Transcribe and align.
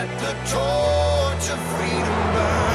let 0.00 0.18
the 0.18 0.32
torch 0.50 1.50
of 1.50 1.60
freedom 1.76 2.32
burn. 2.32 2.70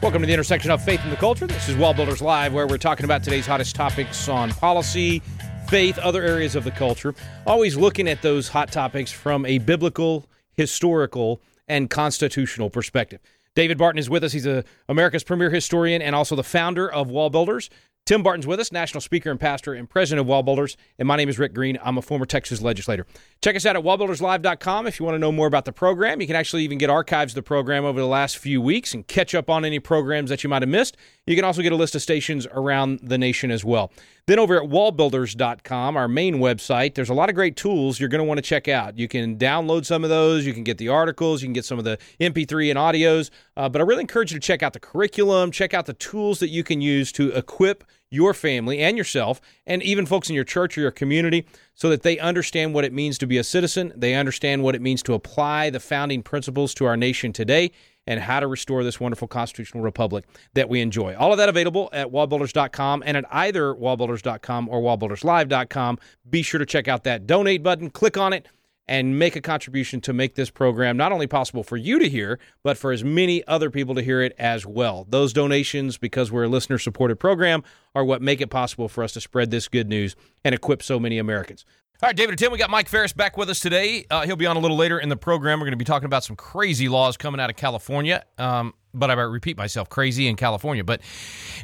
Welcome 0.00 0.22
to 0.22 0.26
the 0.26 0.32
intersection 0.32 0.70
of 0.70 0.84
faith 0.84 1.00
and 1.02 1.10
the 1.10 1.16
culture. 1.16 1.48
This 1.48 1.68
is 1.68 1.74
Wall 1.74 1.94
Builders 1.94 2.22
Live, 2.22 2.52
where 2.52 2.68
we're 2.68 2.78
talking 2.78 3.04
about 3.04 3.24
today's 3.24 3.44
hottest 3.44 3.74
topics 3.74 4.28
on 4.28 4.50
policy, 4.50 5.20
faith, 5.68 5.98
other 5.98 6.22
areas 6.22 6.54
of 6.54 6.62
the 6.62 6.70
culture. 6.70 7.12
Always 7.48 7.76
looking 7.76 8.06
at 8.06 8.22
those 8.22 8.46
hot 8.46 8.70
topics 8.70 9.10
from 9.10 9.44
a 9.46 9.58
biblical, 9.58 10.26
historical, 10.52 11.42
and 11.66 11.90
constitutional 11.90 12.70
perspective. 12.70 13.20
David 13.56 13.78
Barton 13.78 13.98
is 13.98 14.08
with 14.08 14.22
us. 14.22 14.30
He's 14.30 14.46
a, 14.46 14.64
America's 14.88 15.24
premier 15.24 15.50
historian 15.50 16.02
and 16.02 16.14
also 16.14 16.36
the 16.36 16.44
founder 16.44 16.90
of 16.90 17.10
Wall 17.10 17.30
Builders. 17.30 17.68
Tim 18.10 18.24
Barton's 18.24 18.44
with 18.44 18.58
us, 18.58 18.72
national 18.72 19.02
speaker 19.02 19.30
and 19.30 19.38
pastor 19.38 19.72
and 19.72 19.88
president 19.88 20.22
of 20.22 20.26
Wall 20.26 20.42
Builders. 20.42 20.76
And 20.98 21.06
my 21.06 21.14
name 21.14 21.28
is 21.28 21.38
Rick 21.38 21.54
Green. 21.54 21.78
I'm 21.80 21.96
a 21.96 22.02
former 22.02 22.26
Texas 22.26 22.60
legislator. 22.60 23.06
Check 23.40 23.54
us 23.54 23.64
out 23.64 23.76
at 23.76 23.84
wallbuilderslive.com 23.84 24.88
if 24.88 24.98
you 24.98 25.06
want 25.06 25.14
to 25.14 25.20
know 25.20 25.30
more 25.30 25.46
about 25.46 25.64
the 25.64 25.72
program. 25.72 26.20
You 26.20 26.26
can 26.26 26.34
actually 26.34 26.64
even 26.64 26.76
get 26.76 26.90
archives 26.90 27.30
of 27.30 27.34
the 27.36 27.44
program 27.44 27.84
over 27.84 28.00
the 28.00 28.08
last 28.08 28.38
few 28.38 28.60
weeks 28.60 28.94
and 28.94 29.06
catch 29.06 29.32
up 29.32 29.48
on 29.48 29.64
any 29.64 29.78
programs 29.78 30.28
that 30.30 30.42
you 30.42 30.50
might 30.50 30.62
have 30.62 30.68
missed. 30.68 30.96
You 31.30 31.36
can 31.36 31.44
also 31.44 31.62
get 31.62 31.70
a 31.70 31.76
list 31.76 31.94
of 31.94 32.02
stations 32.02 32.44
around 32.50 32.98
the 33.04 33.16
nation 33.16 33.52
as 33.52 33.64
well. 33.64 33.92
Then 34.26 34.40
over 34.40 34.60
at 34.60 34.68
wallbuilders.com, 34.68 35.96
our 35.96 36.08
main 36.08 36.38
website, 36.38 36.96
there's 36.96 37.08
a 37.08 37.14
lot 37.14 37.28
of 37.28 37.36
great 37.36 37.54
tools 37.54 38.00
you're 38.00 38.08
going 38.08 38.18
to 38.18 38.24
want 38.24 38.38
to 38.38 38.42
check 38.42 38.66
out. 38.66 38.98
You 38.98 39.06
can 39.06 39.38
download 39.38 39.86
some 39.86 40.02
of 40.02 40.10
those, 40.10 40.44
you 40.44 40.52
can 40.52 40.64
get 40.64 40.78
the 40.78 40.88
articles, 40.88 41.40
you 41.40 41.46
can 41.46 41.52
get 41.52 41.64
some 41.64 41.78
of 41.78 41.84
the 41.84 41.98
MP3 42.18 42.70
and 42.70 42.78
audios. 42.80 43.30
Uh, 43.56 43.68
but 43.68 43.80
I 43.80 43.84
really 43.84 44.00
encourage 44.00 44.32
you 44.32 44.40
to 44.40 44.44
check 44.44 44.64
out 44.64 44.72
the 44.72 44.80
curriculum, 44.80 45.52
check 45.52 45.72
out 45.72 45.86
the 45.86 45.92
tools 45.92 46.40
that 46.40 46.48
you 46.48 46.64
can 46.64 46.80
use 46.80 47.12
to 47.12 47.30
equip 47.30 47.84
your 48.10 48.34
family 48.34 48.80
and 48.80 48.98
yourself, 48.98 49.40
and 49.68 49.84
even 49.84 50.06
folks 50.06 50.28
in 50.28 50.34
your 50.34 50.42
church 50.42 50.76
or 50.76 50.80
your 50.80 50.90
community, 50.90 51.46
so 51.74 51.88
that 51.90 52.02
they 52.02 52.18
understand 52.18 52.74
what 52.74 52.84
it 52.84 52.92
means 52.92 53.18
to 53.18 53.26
be 53.28 53.38
a 53.38 53.44
citizen. 53.44 53.92
They 53.94 54.14
understand 54.14 54.64
what 54.64 54.74
it 54.74 54.82
means 54.82 55.00
to 55.04 55.14
apply 55.14 55.70
the 55.70 55.78
founding 55.78 56.24
principles 56.24 56.74
to 56.74 56.86
our 56.86 56.96
nation 56.96 57.32
today 57.32 57.70
and 58.06 58.20
how 58.20 58.40
to 58.40 58.46
restore 58.46 58.82
this 58.82 58.98
wonderful 58.98 59.28
constitutional 59.28 59.82
republic 59.82 60.24
that 60.54 60.68
we 60.68 60.80
enjoy. 60.80 61.14
All 61.16 61.32
of 61.32 61.38
that 61.38 61.48
available 61.48 61.88
at 61.92 62.08
wallbuilders.com 62.08 63.02
and 63.06 63.16
at 63.16 63.24
either 63.30 63.74
wallbuilders.com 63.74 64.68
or 64.68 64.80
wallbuilderslive.com. 64.80 65.98
Be 66.28 66.42
sure 66.42 66.58
to 66.58 66.66
check 66.66 66.88
out 66.88 67.04
that 67.04 67.26
donate 67.26 67.62
button, 67.62 67.90
click 67.90 68.16
on 68.16 68.32
it, 68.32 68.46
and 68.90 69.16
make 69.16 69.36
a 69.36 69.40
contribution 69.40 70.00
to 70.00 70.12
make 70.12 70.34
this 70.34 70.50
program 70.50 70.96
not 70.96 71.12
only 71.12 71.28
possible 71.28 71.62
for 71.62 71.76
you 71.76 72.00
to 72.00 72.08
hear, 72.08 72.40
but 72.64 72.76
for 72.76 72.90
as 72.90 73.04
many 73.04 73.46
other 73.46 73.70
people 73.70 73.94
to 73.94 74.02
hear 74.02 74.20
it 74.20 74.34
as 74.36 74.66
well. 74.66 75.06
Those 75.08 75.32
donations, 75.32 75.96
because 75.96 76.32
we're 76.32 76.44
a 76.44 76.48
listener 76.48 76.76
supported 76.76 77.20
program, 77.20 77.62
are 77.94 78.04
what 78.04 78.20
make 78.20 78.40
it 78.40 78.48
possible 78.48 78.88
for 78.88 79.04
us 79.04 79.12
to 79.12 79.20
spread 79.20 79.52
this 79.52 79.68
good 79.68 79.88
news 79.88 80.16
and 80.44 80.56
equip 80.56 80.82
so 80.82 80.98
many 80.98 81.18
Americans. 81.18 81.64
All 82.02 82.06
right, 82.08 82.16
David 82.16 82.30
and 82.30 82.38
Tim, 82.38 82.50
we 82.50 82.56
got 82.56 82.70
Mike 82.70 82.88
Farris 82.88 83.12
back 83.12 83.36
with 83.36 83.50
us 83.50 83.60
today. 83.60 84.06
Uh, 84.10 84.24
he'll 84.24 84.34
be 84.34 84.46
on 84.46 84.56
a 84.56 84.58
little 84.58 84.78
later 84.78 84.98
in 84.98 85.10
the 85.10 85.18
program. 85.18 85.60
We're 85.60 85.66
going 85.66 85.72
to 85.72 85.76
be 85.76 85.84
talking 85.84 86.06
about 86.06 86.24
some 86.24 86.34
crazy 86.34 86.88
laws 86.88 87.18
coming 87.18 87.42
out 87.42 87.50
of 87.50 87.56
California. 87.56 88.24
Um, 88.38 88.72
but 88.94 89.10
I 89.10 89.12
repeat 89.12 89.58
myself, 89.58 89.90
crazy 89.90 90.26
in 90.26 90.36
California. 90.36 90.82
But 90.82 91.02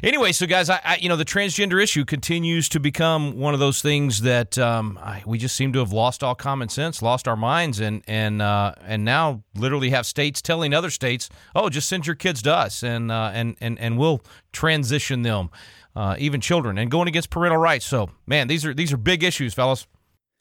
anyway, 0.03 0.33
so 0.33 0.45
guys, 0.45 0.69
I, 0.69 0.79
I, 0.83 0.97
you 0.97 1.09
know 1.09 1.15
the 1.15 1.25
transgender 1.25 1.81
issue 1.81 2.05
continues 2.05 2.69
to 2.69 2.79
become 2.79 3.39
one 3.39 3.55
of 3.55 3.59
those 3.59 3.81
things 3.81 4.21
that 4.21 4.59
um, 4.59 4.99
I, 5.01 5.23
we 5.25 5.39
just 5.39 5.55
seem 5.55 5.73
to 5.73 5.79
have 5.79 5.91
lost 5.91 6.23
all 6.23 6.35
common 6.35 6.69
sense, 6.69 7.01
lost 7.01 7.27
our 7.27 7.35
minds, 7.35 7.79
and 7.79 8.03
and 8.07 8.39
uh, 8.39 8.75
and 8.85 9.03
now 9.03 9.41
literally 9.55 9.89
have 9.89 10.05
states 10.05 10.39
telling 10.39 10.71
other 10.71 10.91
states, 10.91 11.29
oh, 11.55 11.67
just 11.69 11.89
send 11.89 12.05
your 12.05 12.15
kids 12.15 12.43
to 12.43 12.53
us, 12.53 12.83
and 12.83 13.11
uh, 13.11 13.31
and 13.33 13.57
and 13.59 13.79
and 13.79 13.97
we'll 13.97 14.21
transition 14.53 15.23
them, 15.23 15.49
uh, 15.95 16.15
even 16.19 16.41
children, 16.41 16.77
and 16.77 16.91
going 16.91 17.07
against 17.07 17.31
parental 17.31 17.57
rights. 17.57 17.87
So 17.87 18.11
man, 18.27 18.47
these 18.47 18.63
are 18.67 18.73
these 18.75 18.93
are 18.93 18.97
big 18.97 19.23
issues, 19.23 19.55
fellas. 19.55 19.87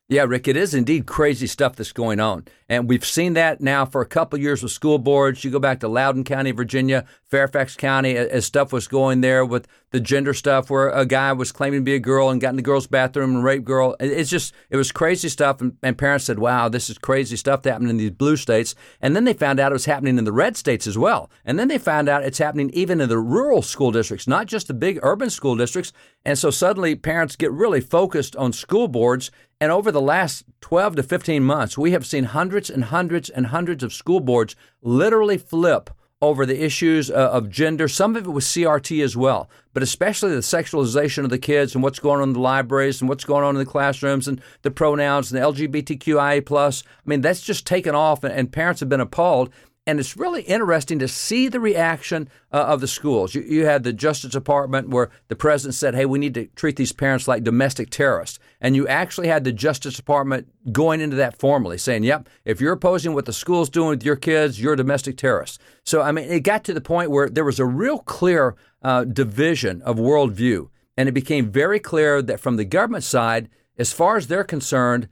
Yeah, 0.09 0.23
Rick, 0.23 0.47
it 0.47 0.57
is 0.57 0.73
indeed 0.73 1.05
crazy 1.07 1.49
stuff 1.49 1.75
that's 1.75 1.91
going 1.91 2.21
on. 2.21 2.45
And 2.69 2.89
we've 2.89 3.05
seen 3.05 3.33
that 3.33 3.61
now 3.61 3.85
for 3.85 4.01
a 4.01 4.07
couple 4.07 4.39
years 4.39 4.63
with 4.63 4.71
school 4.71 4.99
boards. 4.99 5.43
You 5.43 5.51
go 5.51 5.59
back 5.59 5.81
to 5.81 5.89
Loudoun 5.89 6.23
County, 6.23 6.53
Virginia, 6.53 7.05
Fairfax 7.29 7.75
County, 7.75 8.17
as 8.17 8.47
stuff 8.47 8.73
was 8.73 8.87
going 8.87 9.21
there 9.21 9.45
with 9.45 9.67
the 9.91 10.01
gender 10.01 10.35
stuff 10.35 10.69
where 10.69 10.89
a 10.89 11.07
guy 11.07 11.33
was 11.33 11.53
claiming 11.53 11.81
to 11.81 11.85
be 11.85 11.95
a 11.95 12.01
girl 12.01 12.29
and 12.29 12.41
got 12.41 12.51
in 12.51 12.57
the 12.57 12.63
girl's 12.63 12.87
bathroom 12.87 13.37
and 13.37 13.45
raped 13.45 13.65
girl. 13.65 13.97
It's 14.01 14.31
just, 14.31 14.53
it 14.69 14.77
was 14.77 14.93
crazy 14.93 15.29
stuff. 15.29 15.61
And, 15.61 15.77
and 15.83 15.97
parents 15.97 16.25
said, 16.25 16.39
wow, 16.39 16.69
this 16.69 16.91
is 16.91 16.99
crazy 16.99 17.37
stuff 17.37 17.65
happened 17.65 17.91
in 17.91 17.97
these 17.97 18.11
blue 18.11 18.37
states. 18.37 18.75
And 19.01 19.15
then 19.15 19.25
they 19.25 19.33
found 19.33 19.61
out 19.61 19.73
it 19.73 19.75
was 19.75 19.85
happening 19.85 20.19
in 20.19 20.25
the 20.25 20.33
red 20.33 20.57
states 20.57 20.87
as 20.87 20.99
well. 20.99 21.31
And 21.45 21.59
then 21.59 21.69
they 21.69 21.79
found 21.79 22.09
out 22.09 22.25
it's 22.25 22.39
happening 22.39 22.71
even 22.71 23.01
in 23.01 23.09
the 23.09 23.19
rural 23.19 23.63
school 23.63 23.93
districts, 23.93 24.27
not 24.27 24.47
just 24.47 24.69
the 24.69 24.75
big 24.75 24.99
urban 25.03 25.31
school 25.31 25.57
districts. 25.57 25.93
And 26.25 26.39
so 26.39 26.51
suddenly 26.51 26.97
parents 26.97 27.37
get 27.37 27.53
really 27.53 27.81
focused 27.81 28.35
on 28.37 28.53
school 28.53 28.89
boards 28.89 29.31
and 29.61 29.73
over 29.73 29.91
the 29.91 30.03
last 30.03 30.45
12 30.61 30.97
to 30.97 31.03
15 31.03 31.43
months, 31.43 31.79
we 31.79 31.93
have 31.93 32.05
seen 32.05 32.25
hundreds 32.25 32.69
and 32.69 32.85
hundreds 32.85 33.31
and 33.31 33.47
hundreds 33.47 33.83
of 33.83 33.93
school 33.93 34.21
boards 34.21 34.55
literally 34.83 35.39
flip 35.39 35.91
over 36.23 36.47
the 36.47 36.65
issues 36.65 37.11
uh, 37.11 37.15
of 37.15 37.51
gender. 37.51 37.89
Some 37.89 38.17
of 38.17 38.25
it 38.25 38.31
was 38.31 38.47
CRT 38.47 39.05
as 39.05 39.17
well, 39.17 39.51
but 39.75 39.83
especially 39.83 40.31
the 40.31 40.39
sexualization 40.39 41.25
of 41.25 41.31
the 41.31 41.39
kids 41.39 41.75
and 41.75 41.85
what's 41.85 41.99
going 41.99 42.23
on 42.23 42.29
in 42.29 42.33
the 42.33 42.41
libraries 42.41 43.01
and 43.01 43.09
what's 43.09 43.25
going 43.25 43.45
on 43.45 43.55
in 43.55 43.59
the 43.59 43.71
classrooms 43.71 44.27
and 44.27 44.41
the 44.63 44.71
pronouns 44.71 45.31
and 45.31 45.41
the 45.41 45.47
LGBTQIA 45.47 46.45
plus. 46.47 46.83
I 46.87 47.09
mean, 47.09 47.21
that's 47.21 47.43
just 47.43 47.67
taken 47.67 47.95
off, 47.95 48.25
and 48.25 48.51
parents 48.51 48.81
have 48.81 48.89
been 48.89 49.01
appalled. 49.01 49.51
And 49.89 50.01
it's 50.01 50.17
really 50.17 50.43
interesting 50.43 50.99
to 50.99 51.07
see 51.07 51.47
the 51.47 51.61
reaction 51.61 52.29
uh, 52.53 52.65
of 52.65 52.81
the 52.81 52.89
schools. 52.89 53.37
You, 53.37 53.43
you, 53.43 53.67
had 53.67 53.85
the 53.85 53.93
Justice 53.93 54.33
Department 54.33 54.89
where 54.89 55.11
the 55.29 55.37
president 55.37 55.77
said, 55.77 55.95
hey, 55.95 56.07
we 56.07 56.19
need 56.19 56.35
to 56.35 56.47
treat 56.57 56.75
these 56.75 56.91
parents 56.91 57.29
like 57.29 57.45
domestic 57.45 57.91
terrorists. 57.91 58.41
And 58.61 58.75
you 58.75 58.89
actually 58.89 59.29
had 59.29 59.45
the 59.45 59.53
Justice 59.53 59.95
Department 59.95 60.49
going 60.73 61.01
into 61.01 61.15
that 61.17 61.39
formally, 61.39 61.79
saying, 61.79 62.03
yep, 62.03 62.29
if 62.45 62.61
you're 62.61 62.73
opposing 62.73 63.15
what 63.15 63.27
the 63.27 63.33
school's 63.33 63.71
doing 63.71 63.91
with 63.91 64.05
your 64.05 64.17
kids, 64.17 64.61
you're 64.61 64.73
a 64.73 64.77
domestic 64.77 65.17
terrorist. 65.17 65.61
So, 65.85 66.03
I 66.03 66.11
mean, 66.11 66.29
it 66.29 66.41
got 66.41 66.65
to 66.65 66.75
the 66.75 66.81
point 66.81 67.13
where 67.13 67.29
there 67.29 67.45
was 67.45 67.61
a 67.61 67.65
real 67.65 68.01
clear 68.01 68.57
uh, 68.83 69.05
division 69.05 69.83
of 69.83 69.99
worldview. 69.99 70.69
And 70.97 71.09
it 71.09 71.13
became 71.13 71.51
very 71.53 71.79
clear 71.79 72.23
that 72.23 72.41
from 72.41 72.57
the 72.57 72.65
government 72.65 73.05
side, 73.05 73.49
as 73.79 73.93
far 73.93 74.17
as 74.17 74.27
they're 74.27 74.43
concerned, 74.43 75.09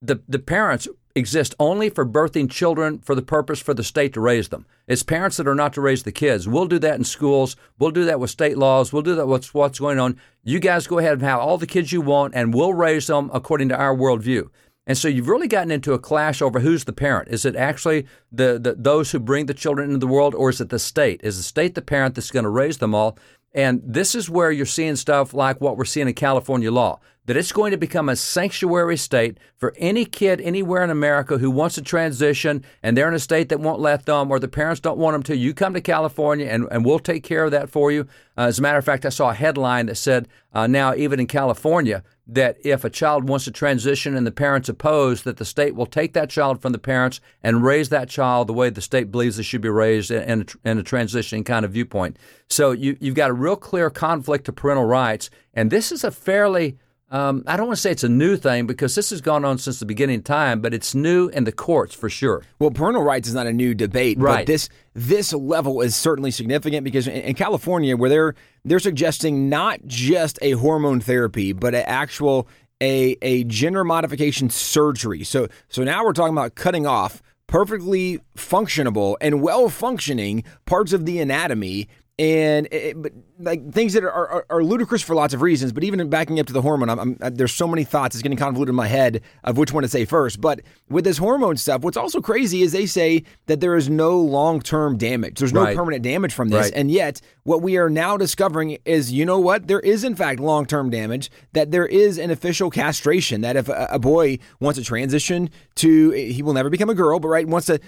the, 0.00 0.22
the 0.28 0.38
parents 0.38 0.86
exist 1.14 1.54
only 1.58 1.90
for 1.90 2.06
birthing 2.06 2.50
children 2.50 2.98
for 2.98 3.14
the 3.14 3.22
purpose 3.22 3.60
for 3.60 3.74
the 3.74 3.84
state 3.84 4.12
to 4.14 4.20
raise 4.20 4.48
them. 4.48 4.66
It's 4.86 5.02
parents 5.02 5.36
that 5.36 5.48
are 5.48 5.54
not 5.54 5.72
to 5.74 5.80
raise 5.80 6.02
the 6.02 6.12
kids. 6.12 6.48
We'll 6.48 6.66
do 6.66 6.78
that 6.80 6.96
in 6.96 7.04
schools. 7.04 7.56
We'll 7.78 7.90
do 7.90 8.04
that 8.04 8.20
with 8.20 8.30
state 8.30 8.58
laws. 8.58 8.92
We'll 8.92 9.02
do 9.02 9.14
that 9.16 9.26
with 9.26 9.54
what's 9.54 9.78
going 9.78 9.98
on. 9.98 10.18
You 10.42 10.58
guys 10.58 10.86
go 10.86 10.98
ahead 10.98 11.14
and 11.14 11.22
have 11.22 11.40
all 11.40 11.58
the 11.58 11.66
kids 11.66 11.92
you 11.92 12.00
want, 12.00 12.34
and 12.34 12.54
we'll 12.54 12.74
raise 12.74 13.06
them 13.06 13.30
according 13.32 13.68
to 13.70 13.76
our 13.76 13.94
worldview. 13.94 14.48
And 14.86 14.98
so 14.98 15.06
you've 15.06 15.28
really 15.28 15.46
gotten 15.46 15.70
into 15.70 15.92
a 15.92 15.98
clash 15.98 16.42
over 16.42 16.60
who's 16.60 16.84
the 16.84 16.92
parent. 16.92 17.28
Is 17.28 17.44
it 17.44 17.54
actually 17.54 18.06
the, 18.32 18.58
the 18.58 18.74
those 18.76 19.12
who 19.12 19.20
bring 19.20 19.46
the 19.46 19.54
children 19.54 19.88
into 19.88 19.98
the 19.98 20.12
world, 20.12 20.34
or 20.34 20.50
is 20.50 20.60
it 20.60 20.70
the 20.70 20.78
state? 20.78 21.20
Is 21.22 21.36
the 21.36 21.44
state 21.44 21.74
the 21.74 21.82
parent 21.82 22.16
that's 22.16 22.32
going 22.32 22.44
to 22.44 22.50
raise 22.50 22.78
them 22.78 22.94
all? 22.94 23.16
And 23.54 23.82
this 23.84 24.14
is 24.14 24.30
where 24.30 24.50
you're 24.50 24.66
seeing 24.66 24.96
stuff 24.96 25.34
like 25.34 25.60
what 25.60 25.76
we're 25.76 25.84
seeing 25.84 26.08
in 26.08 26.14
California 26.14 26.72
law 26.72 26.98
that 27.26 27.36
it's 27.36 27.52
going 27.52 27.70
to 27.70 27.76
become 27.76 28.08
a 28.08 28.16
sanctuary 28.16 28.96
state 28.96 29.38
for 29.56 29.72
any 29.76 30.04
kid 30.04 30.40
anywhere 30.40 30.82
in 30.82 30.90
America 30.90 31.38
who 31.38 31.50
wants 31.50 31.76
to 31.76 31.82
transition 31.82 32.64
and 32.82 32.96
they're 32.96 33.08
in 33.08 33.14
a 33.14 33.20
state 33.20 33.48
that 33.48 33.60
won't 33.60 33.80
let 33.80 34.06
them 34.06 34.30
or 34.30 34.40
the 34.40 34.48
parents 34.48 34.80
don't 34.80 34.98
want 34.98 35.14
them 35.14 35.22
to. 35.22 35.36
You 35.36 35.54
come 35.54 35.74
to 35.74 35.80
California 35.80 36.46
and, 36.46 36.66
and 36.70 36.84
we'll 36.84 36.98
take 36.98 37.22
care 37.22 37.44
of 37.44 37.52
that 37.52 37.70
for 37.70 37.92
you. 37.92 38.08
Uh, 38.36 38.42
as 38.42 38.58
a 38.58 38.62
matter 38.62 38.78
of 38.78 38.84
fact, 38.84 39.06
I 39.06 39.10
saw 39.10 39.30
a 39.30 39.34
headline 39.34 39.86
that 39.86 39.96
said 39.96 40.26
uh, 40.52 40.66
now, 40.66 40.94
even 40.94 41.20
in 41.20 41.26
California, 41.26 42.02
that 42.26 42.56
if 42.64 42.84
a 42.84 42.90
child 42.90 43.28
wants 43.28 43.44
to 43.44 43.50
transition 43.50 44.16
and 44.16 44.26
the 44.26 44.32
parents 44.32 44.68
oppose, 44.68 45.22
that 45.22 45.36
the 45.36 45.44
state 45.44 45.74
will 45.74 45.86
take 45.86 46.14
that 46.14 46.30
child 46.30 46.60
from 46.60 46.72
the 46.72 46.78
parents 46.78 47.20
and 47.42 47.64
raise 47.64 47.88
that 47.90 48.08
child 48.08 48.48
the 48.48 48.52
way 48.52 48.70
the 48.70 48.80
state 48.80 49.10
believes 49.10 49.38
it 49.38 49.44
should 49.44 49.60
be 49.60 49.68
raised 49.68 50.10
in, 50.10 50.42
a, 50.42 50.68
in 50.68 50.78
a 50.78 50.82
transitioning 50.82 51.44
kind 51.44 51.64
of 51.64 51.72
viewpoint. 51.72 52.16
So 52.48 52.72
you, 52.72 52.96
you've 53.00 53.14
got 53.14 53.30
a 53.30 53.34
real 53.34 53.56
clear 53.56 53.90
conflict 53.90 54.48
of 54.48 54.56
parental 54.56 54.86
rights, 54.86 55.30
and 55.54 55.70
this 55.70 55.92
is 55.92 56.04
a 56.04 56.10
fairly 56.10 56.78
um, 57.12 57.44
I 57.46 57.58
don't 57.58 57.66
want 57.66 57.76
to 57.76 57.80
say 57.82 57.90
it's 57.90 58.04
a 58.04 58.08
new 58.08 58.38
thing 58.38 58.66
because 58.66 58.94
this 58.94 59.10
has 59.10 59.20
gone 59.20 59.44
on 59.44 59.58
since 59.58 59.78
the 59.78 59.84
beginning 59.84 60.20
of 60.20 60.24
time, 60.24 60.62
but 60.62 60.72
it's 60.72 60.94
new 60.94 61.28
in 61.28 61.44
the 61.44 61.52
courts 61.52 61.94
for 61.94 62.08
sure. 62.08 62.42
Well, 62.58 62.70
parental 62.70 63.02
rights 63.02 63.28
is 63.28 63.34
not 63.34 63.46
a 63.46 63.52
new 63.52 63.74
debate, 63.74 64.18
right. 64.18 64.38
but 64.38 64.46
this 64.46 64.70
this 64.94 65.34
level 65.34 65.82
is 65.82 65.94
certainly 65.94 66.30
significant 66.30 66.84
because 66.84 67.06
in, 67.06 67.20
in 67.20 67.34
California, 67.34 67.98
where 67.98 68.08
they're 68.08 68.34
they're 68.64 68.78
suggesting 68.78 69.50
not 69.50 69.86
just 69.86 70.38
a 70.40 70.52
hormone 70.52 71.00
therapy, 71.00 71.52
but 71.52 71.74
an 71.74 71.84
actual 71.86 72.48
a 72.80 73.18
a 73.20 73.44
gender 73.44 73.84
modification 73.84 74.48
surgery. 74.48 75.22
So 75.22 75.48
so 75.68 75.84
now 75.84 76.04
we're 76.04 76.14
talking 76.14 76.34
about 76.34 76.54
cutting 76.54 76.86
off 76.86 77.22
perfectly 77.46 78.18
functionable 78.34 79.16
and 79.20 79.42
well 79.42 79.68
functioning 79.68 80.44
parts 80.64 80.94
of 80.94 81.04
the 81.04 81.20
anatomy 81.20 81.88
and 82.22 82.68
it, 82.70 83.02
but 83.02 83.10
like 83.40 83.72
things 83.72 83.94
that 83.94 84.04
are, 84.04 84.12
are, 84.12 84.46
are, 84.48 84.62
ludicrous 84.62 85.02
for 85.02 85.16
lots 85.16 85.34
of 85.34 85.42
reasons. 85.42 85.72
But 85.72 85.82
even 85.82 86.08
backing 86.08 86.38
up 86.38 86.46
to 86.46 86.52
the 86.52 86.62
hormone, 86.62 86.88
I'm, 86.88 87.00
I'm, 87.00 87.18
uh, 87.20 87.30
there's 87.34 87.52
so 87.52 87.66
many 87.66 87.82
thoughts. 87.82 88.14
It's 88.14 88.22
getting 88.22 88.38
convoluted 88.38 88.70
in 88.70 88.76
my 88.76 88.86
head 88.86 89.22
of 89.42 89.58
which 89.58 89.72
one 89.72 89.82
to 89.82 89.88
say 89.88 90.04
first. 90.04 90.40
But 90.40 90.60
with 90.88 91.04
this 91.04 91.18
hormone 91.18 91.56
stuff, 91.56 91.80
what's 91.82 91.96
also 91.96 92.20
crazy 92.20 92.62
is 92.62 92.70
they 92.70 92.86
say 92.86 93.24
that 93.46 93.58
there 93.58 93.74
is 93.74 93.90
no 93.90 94.20
long 94.20 94.60
term 94.60 94.96
damage. 94.96 95.40
There's 95.40 95.52
no 95.52 95.64
right. 95.64 95.76
permanent 95.76 96.04
damage 96.04 96.32
from 96.32 96.50
this, 96.50 96.66
right. 96.66 96.72
and 96.76 96.92
yet 96.92 97.20
what 97.42 97.60
we 97.60 97.76
are 97.76 97.90
now 97.90 98.16
discovering 98.16 98.78
is, 98.84 99.10
you 99.10 99.26
know 99.26 99.40
what? 99.40 99.66
There 99.66 99.80
is 99.80 100.04
in 100.04 100.14
fact 100.14 100.38
long 100.38 100.64
term 100.64 100.90
damage. 100.90 101.28
That 101.54 101.72
there 101.72 101.86
is 101.86 102.18
an 102.18 102.30
official 102.30 102.70
castration. 102.70 103.40
That 103.40 103.56
if 103.56 103.68
a, 103.68 103.88
a 103.90 103.98
boy 103.98 104.38
wants 104.60 104.78
to 104.78 104.84
transition 104.84 105.50
to, 105.76 106.12
he 106.12 106.40
will 106.40 106.54
never 106.54 106.70
become 106.70 106.88
a 106.88 106.94
girl, 106.94 107.18
but 107.18 107.28
right 107.28 107.48
wants 107.48 107.66
to 107.66 107.80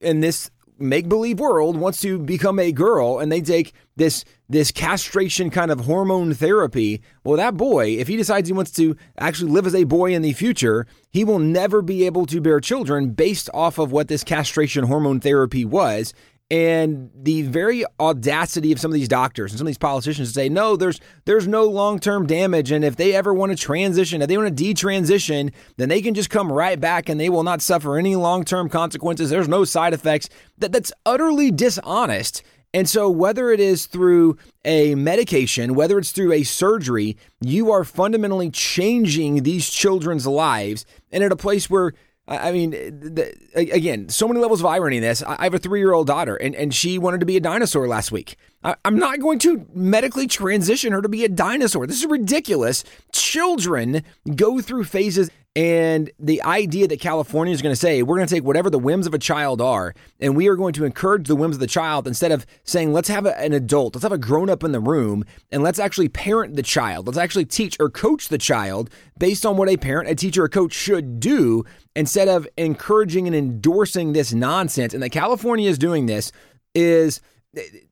in 0.00 0.20
this 0.20 0.50
make 0.82 1.08
believe 1.08 1.38
world 1.38 1.76
wants 1.76 2.00
to 2.00 2.18
become 2.18 2.58
a 2.58 2.72
girl 2.72 3.18
and 3.18 3.30
they 3.30 3.40
take 3.40 3.72
this 3.96 4.24
this 4.48 4.70
castration 4.70 5.48
kind 5.48 5.70
of 5.70 5.80
hormone 5.80 6.34
therapy 6.34 7.00
well 7.24 7.36
that 7.36 7.56
boy 7.56 7.86
if 7.86 8.08
he 8.08 8.16
decides 8.16 8.48
he 8.48 8.52
wants 8.52 8.70
to 8.70 8.96
actually 9.16 9.50
live 9.50 9.66
as 9.66 9.74
a 9.74 9.84
boy 9.84 10.12
in 10.12 10.22
the 10.22 10.32
future 10.32 10.86
he 11.10 11.24
will 11.24 11.38
never 11.38 11.82
be 11.82 12.04
able 12.04 12.26
to 12.26 12.40
bear 12.40 12.60
children 12.60 13.10
based 13.10 13.48
off 13.54 13.78
of 13.78 13.92
what 13.92 14.08
this 14.08 14.24
castration 14.24 14.84
hormone 14.84 15.20
therapy 15.20 15.64
was 15.64 16.12
and 16.52 17.10
the 17.16 17.40
very 17.42 17.82
audacity 17.98 18.72
of 18.72 18.78
some 18.78 18.90
of 18.90 18.94
these 18.94 19.08
doctors 19.08 19.52
and 19.52 19.58
some 19.58 19.66
of 19.66 19.70
these 19.70 19.78
politicians 19.78 20.28
to 20.28 20.34
say 20.34 20.50
no 20.50 20.76
there's 20.76 21.00
there's 21.24 21.48
no 21.48 21.64
long-term 21.64 22.26
damage. 22.26 22.70
And 22.70 22.84
if 22.84 22.94
they 22.94 23.14
ever 23.14 23.32
want 23.32 23.50
to 23.52 23.56
transition 23.56 24.20
if 24.20 24.28
they 24.28 24.36
want 24.36 24.54
to 24.54 24.64
detransition 24.64 25.50
then 25.78 25.88
they 25.88 26.02
can 26.02 26.12
just 26.12 26.28
come 26.28 26.52
right 26.52 26.78
back 26.78 27.08
and 27.08 27.18
they 27.18 27.30
will 27.30 27.42
not 27.42 27.62
suffer 27.62 27.96
any 27.96 28.14
long-term 28.14 28.68
consequences. 28.68 29.30
There's 29.30 29.48
no 29.48 29.64
side 29.64 29.94
effects. 29.94 30.28
That 30.58 30.72
that's 30.72 30.92
utterly 31.06 31.50
dishonest. 31.50 32.42
And 32.74 32.88
so, 32.88 33.10
whether 33.10 33.50
it 33.50 33.60
is 33.60 33.84
through 33.84 34.38
a 34.64 34.94
medication, 34.94 35.74
whether 35.74 35.98
it's 35.98 36.10
through 36.10 36.32
a 36.32 36.42
surgery, 36.42 37.18
you 37.40 37.70
are 37.70 37.84
fundamentally 37.84 38.50
changing 38.50 39.42
these 39.42 39.68
children's 39.68 40.26
lives. 40.26 40.86
And 41.10 41.22
at 41.22 41.32
a 41.32 41.36
place 41.36 41.68
where 41.68 41.92
I 42.28 42.52
mean, 42.52 42.70
the, 42.70 43.34
again, 43.56 44.08
so 44.08 44.28
many 44.28 44.38
levels 44.38 44.60
of 44.60 44.66
irony 44.66 44.98
in 44.98 45.02
this. 45.02 45.24
I 45.24 45.42
have 45.42 45.54
a 45.54 45.58
three 45.58 45.80
year 45.80 45.92
old 45.92 46.06
daughter, 46.06 46.36
and, 46.36 46.54
and 46.54 46.72
she 46.72 46.96
wanted 46.96 47.18
to 47.20 47.26
be 47.26 47.36
a 47.36 47.40
dinosaur 47.40 47.88
last 47.88 48.12
week. 48.12 48.36
I, 48.62 48.76
I'm 48.84 48.96
not 48.96 49.18
going 49.18 49.40
to 49.40 49.66
medically 49.74 50.28
transition 50.28 50.92
her 50.92 51.02
to 51.02 51.08
be 51.08 51.24
a 51.24 51.28
dinosaur. 51.28 51.84
This 51.86 51.98
is 51.98 52.06
ridiculous. 52.06 52.84
Children 53.12 54.04
go 54.36 54.60
through 54.60 54.84
phases 54.84 55.30
and 55.54 56.10
the 56.18 56.42
idea 56.44 56.88
that 56.88 57.00
California 57.00 57.52
is 57.52 57.60
going 57.60 57.72
to 57.74 57.78
say, 57.78 58.02
we're 58.02 58.16
going 58.16 58.26
to 58.26 58.34
take 58.34 58.44
whatever 58.44 58.70
the 58.70 58.78
whims 58.78 59.06
of 59.06 59.12
a 59.12 59.18
child 59.18 59.60
are, 59.60 59.94
and 60.18 60.34
we 60.34 60.48
are 60.48 60.56
going 60.56 60.72
to 60.72 60.86
encourage 60.86 61.28
the 61.28 61.36
whims 61.36 61.56
of 61.56 61.60
the 61.60 61.66
child 61.66 62.06
instead 62.08 62.32
of 62.32 62.46
saying, 62.64 62.92
let's 62.92 63.08
have 63.08 63.26
a, 63.26 63.38
an 63.38 63.52
adult, 63.52 63.94
let's 63.94 64.02
have 64.02 64.12
a 64.12 64.18
grown 64.18 64.48
up 64.48 64.64
in 64.64 64.72
the 64.72 64.80
room, 64.80 65.24
and 65.50 65.62
let's 65.62 65.78
actually 65.78 66.08
parent 66.08 66.56
the 66.56 66.62
child. 66.62 67.06
Let's 67.06 67.18
actually 67.18 67.44
teach 67.44 67.76
or 67.78 67.90
coach 67.90 68.28
the 68.28 68.38
child 68.38 68.88
based 69.18 69.44
on 69.44 69.58
what 69.58 69.68
a 69.68 69.76
parent, 69.76 70.08
a 70.08 70.14
teacher, 70.14 70.44
a 70.44 70.48
coach 70.48 70.72
should 70.72 71.20
do 71.20 71.64
instead 71.94 72.28
of 72.28 72.48
encouraging 72.56 73.26
and 73.26 73.36
endorsing 73.36 74.12
this 74.12 74.32
nonsense. 74.32 74.94
And 74.94 75.02
that 75.02 75.10
California 75.10 75.68
is 75.68 75.78
doing 75.78 76.06
this 76.06 76.32
is 76.74 77.20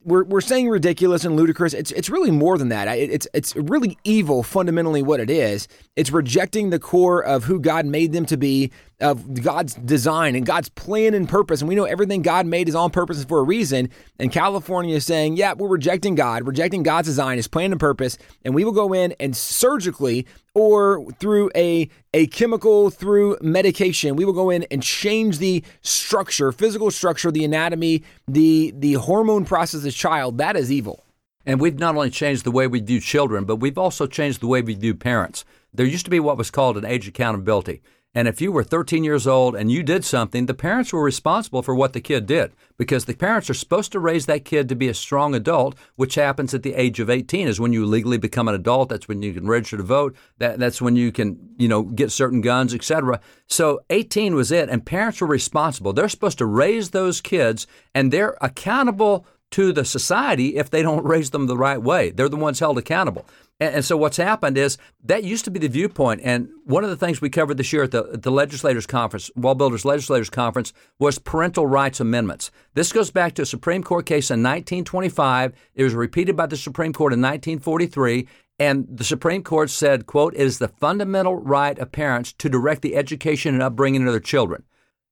we're, 0.04 0.24
we're 0.24 0.40
saying 0.40 0.68
ridiculous 0.68 1.24
and 1.24 1.36
ludicrous. 1.36 1.74
It's 1.74 1.90
it's 1.92 2.08
really 2.08 2.30
more 2.30 2.56
than 2.56 2.68
that. 2.70 2.86
It's 2.88 3.28
it's 3.34 3.54
really 3.54 3.98
evil 4.04 4.42
fundamentally 4.42 5.02
what 5.02 5.20
it 5.20 5.30
is. 5.30 5.68
It's 5.96 6.10
rejecting 6.10 6.70
the 6.70 6.78
core 6.78 7.22
of 7.22 7.44
who 7.44 7.60
God 7.60 7.84
made 7.84 8.12
them 8.12 8.24
to 8.26 8.36
be, 8.36 8.70
of 9.00 9.42
God's 9.42 9.74
design 9.74 10.36
and 10.36 10.46
God's 10.46 10.68
plan 10.70 11.14
and 11.14 11.28
purpose. 11.28 11.60
And 11.60 11.68
we 11.68 11.74
know 11.74 11.84
everything 11.84 12.22
God 12.22 12.46
made 12.46 12.68
is 12.68 12.74
on 12.74 12.90
purpose 12.90 13.22
for 13.24 13.40
a 13.40 13.42
reason. 13.42 13.90
And 14.18 14.32
California 14.32 14.96
is 14.96 15.04
saying, 15.04 15.36
yeah, 15.36 15.52
we're 15.52 15.68
rejecting 15.68 16.14
God, 16.14 16.46
rejecting 16.46 16.82
God's 16.82 17.08
design, 17.08 17.36
His 17.36 17.48
plan 17.48 17.72
and 17.72 17.80
purpose, 17.80 18.16
and 18.44 18.54
we 18.54 18.64
will 18.64 18.72
go 18.72 18.92
in 18.92 19.14
and 19.20 19.36
surgically 19.36 20.26
or 20.54 21.10
through 21.12 21.50
a 21.54 21.88
a 22.12 22.26
chemical 22.26 22.90
through 22.90 23.38
medication 23.40 24.16
we 24.16 24.24
will 24.24 24.32
go 24.32 24.50
in 24.50 24.64
and 24.64 24.82
change 24.82 25.38
the 25.38 25.62
structure 25.80 26.50
physical 26.50 26.90
structure 26.90 27.30
the 27.30 27.44
anatomy 27.44 28.02
the 28.26 28.74
the 28.76 28.94
hormone 28.94 29.44
process 29.44 29.84
child 29.92 30.38
that 30.38 30.56
is 30.56 30.70
evil 30.70 31.04
and 31.46 31.60
we've 31.60 31.78
not 31.78 31.94
only 31.94 32.10
changed 32.10 32.44
the 32.44 32.50
way 32.50 32.66
we 32.66 32.80
view 32.80 33.00
children 33.00 33.44
but 33.44 33.56
we've 33.56 33.78
also 33.78 34.06
changed 34.06 34.40
the 34.40 34.46
way 34.46 34.62
we 34.62 34.74
view 34.74 34.94
parents 34.94 35.44
there 35.72 35.86
used 35.86 36.04
to 36.04 36.10
be 36.10 36.20
what 36.20 36.38
was 36.38 36.50
called 36.50 36.76
an 36.76 36.84
age 36.84 37.08
accountability 37.08 37.80
and 38.12 38.26
if 38.26 38.40
you 38.40 38.50
were 38.50 38.64
13 38.64 39.04
years 39.04 39.28
old 39.28 39.54
and 39.54 39.70
you 39.70 39.84
did 39.84 40.04
something, 40.04 40.46
the 40.46 40.54
parents 40.54 40.92
were 40.92 41.02
responsible 41.02 41.62
for 41.62 41.76
what 41.76 41.92
the 41.92 42.00
kid 42.00 42.26
did 42.26 42.52
because 42.76 43.04
the 43.04 43.14
parents 43.14 43.48
are 43.48 43.54
supposed 43.54 43.92
to 43.92 44.00
raise 44.00 44.26
that 44.26 44.44
kid 44.44 44.68
to 44.68 44.74
be 44.74 44.88
a 44.88 44.94
strong 44.94 45.32
adult, 45.32 45.76
which 45.94 46.16
happens 46.16 46.52
at 46.52 46.64
the 46.64 46.74
age 46.74 46.98
of 46.98 47.08
18 47.08 47.46
is 47.46 47.60
when 47.60 47.72
you 47.72 47.86
legally 47.86 48.18
become 48.18 48.48
an 48.48 48.54
adult. 48.56 48.88
That's 48.88 49.06
when 49.06 49.22
you 49.22 49.32
can 49.32 49.46
register 49.46 49.76
to 49.76 49.84
vote. 49.84 50.16
That, 50.38 50.58
that's 50.58 50.82
when 50.82 50.96
you 50.96 51.12
can, 51.12 51.38
you 51.56 51.68
know, 51.68 51.82
get 51.84 52.10
certain 52.10 52.40
guns, 52.40 52.74
etc. 52.74 53.20
So 53.46 53.80
18 53.90 54.34
was 54.34 54.50
it. 54.50 54.68
And 54.68 54.84
parents 54.84 55.20
were 55.20 55.28
responsible. 55.28 55.92
They're 55.92 56.08
supposed 56.08 56.38
to 56.38 56.46
raise 56.46 56.90
those 56.90 57.20
kids 57.20 57.68
and 57.94 58.12
they're 58.12 58.36
accountable 58.40 59.24
to 59.52 59.72
the 59.72 59.84
society 59.84 60.56
if 60.56 60.70
they 60.70 60.82
don't 60.82 61.04
raise 61.04 61.30
them 61.30 61.46
the 61.46 61.56
right 61.56 61.80
way. 61.82 62.10
They're 62.10 62.28
the 62.28 62.36
ones 62.36 62.60
held 62.60 62.78
accountable. 62.78 63.26
And, 63.60 63.76
and, 63.76 63.84
so 63.84 63.96
what's 63.96 64.16
happened 64.16 64.56
is 64.56 64.78
that 65.04 65.22
used 65.22 65.44
to 65.44 65.50
be 65.50 65.60
the 65.60 65.68
viewpoint. 65.68 66.22
And 66.24 66.48
one 66.64 66.82
of 66.82 66.90
the 66.90 66.96
things 66.96 67.20
we 67.20 67.28
covered 67.28 67.58
this 67.58 67.72
year 67.72 67.82
at 67.82 67.90
the, 67.90 68.10
at 68.14 68.22
the 68.22 68.30
legislators 68.30 68.86
conference, 68.86 69.30
Wall 69.36 69.54
Builders 69.54 69.84
Legislators 69.84 70.30
Conference, 70.30 70.72
was 70.98 71.18
parental 71.18 71.66
rights 71.66 72.00
amendments. 72.00 72.50
This 72.74 72.92
goes 72.92 73.10
back 73.10 73.34
to 73.34 73.42
a 73.42 73.46
Supreme 73.46 73.82
Court 73.82 74.06
case 74.06 74.30
in 74.30 74.40
1925. 74.40 75.52
It 75.74 75.84
was 75.84 75.94
repeated 75.94 76.36
by 76.36 76.46
the 76.46 76.56
Supreme 76.56 76.92
Court 76.92 77.12
in 77.12 77.20
1943. 77.20 78.26
And 78.58 78.86
the 78.90 79.04
Supreme 79.04 79.42
Court 79.42 79.70
said, 79.70 80.06
quote, 80.06 80.34
it 80.34 80.40
is 80.40 80.58
the 80.58 80.68
fundamental 80.68 81.36
right 81.36 81.78
of 81.78 81.92
parents 81.92 82.32
to 82.34 82.48
direct 82.48 82.82
the 82.82 82.94
education 82.94 83.54
and 83.54 83.62
upbringing 83.62 84.06
of 84.06 84.12
their 84.12 84.20
children. 84.20 84.64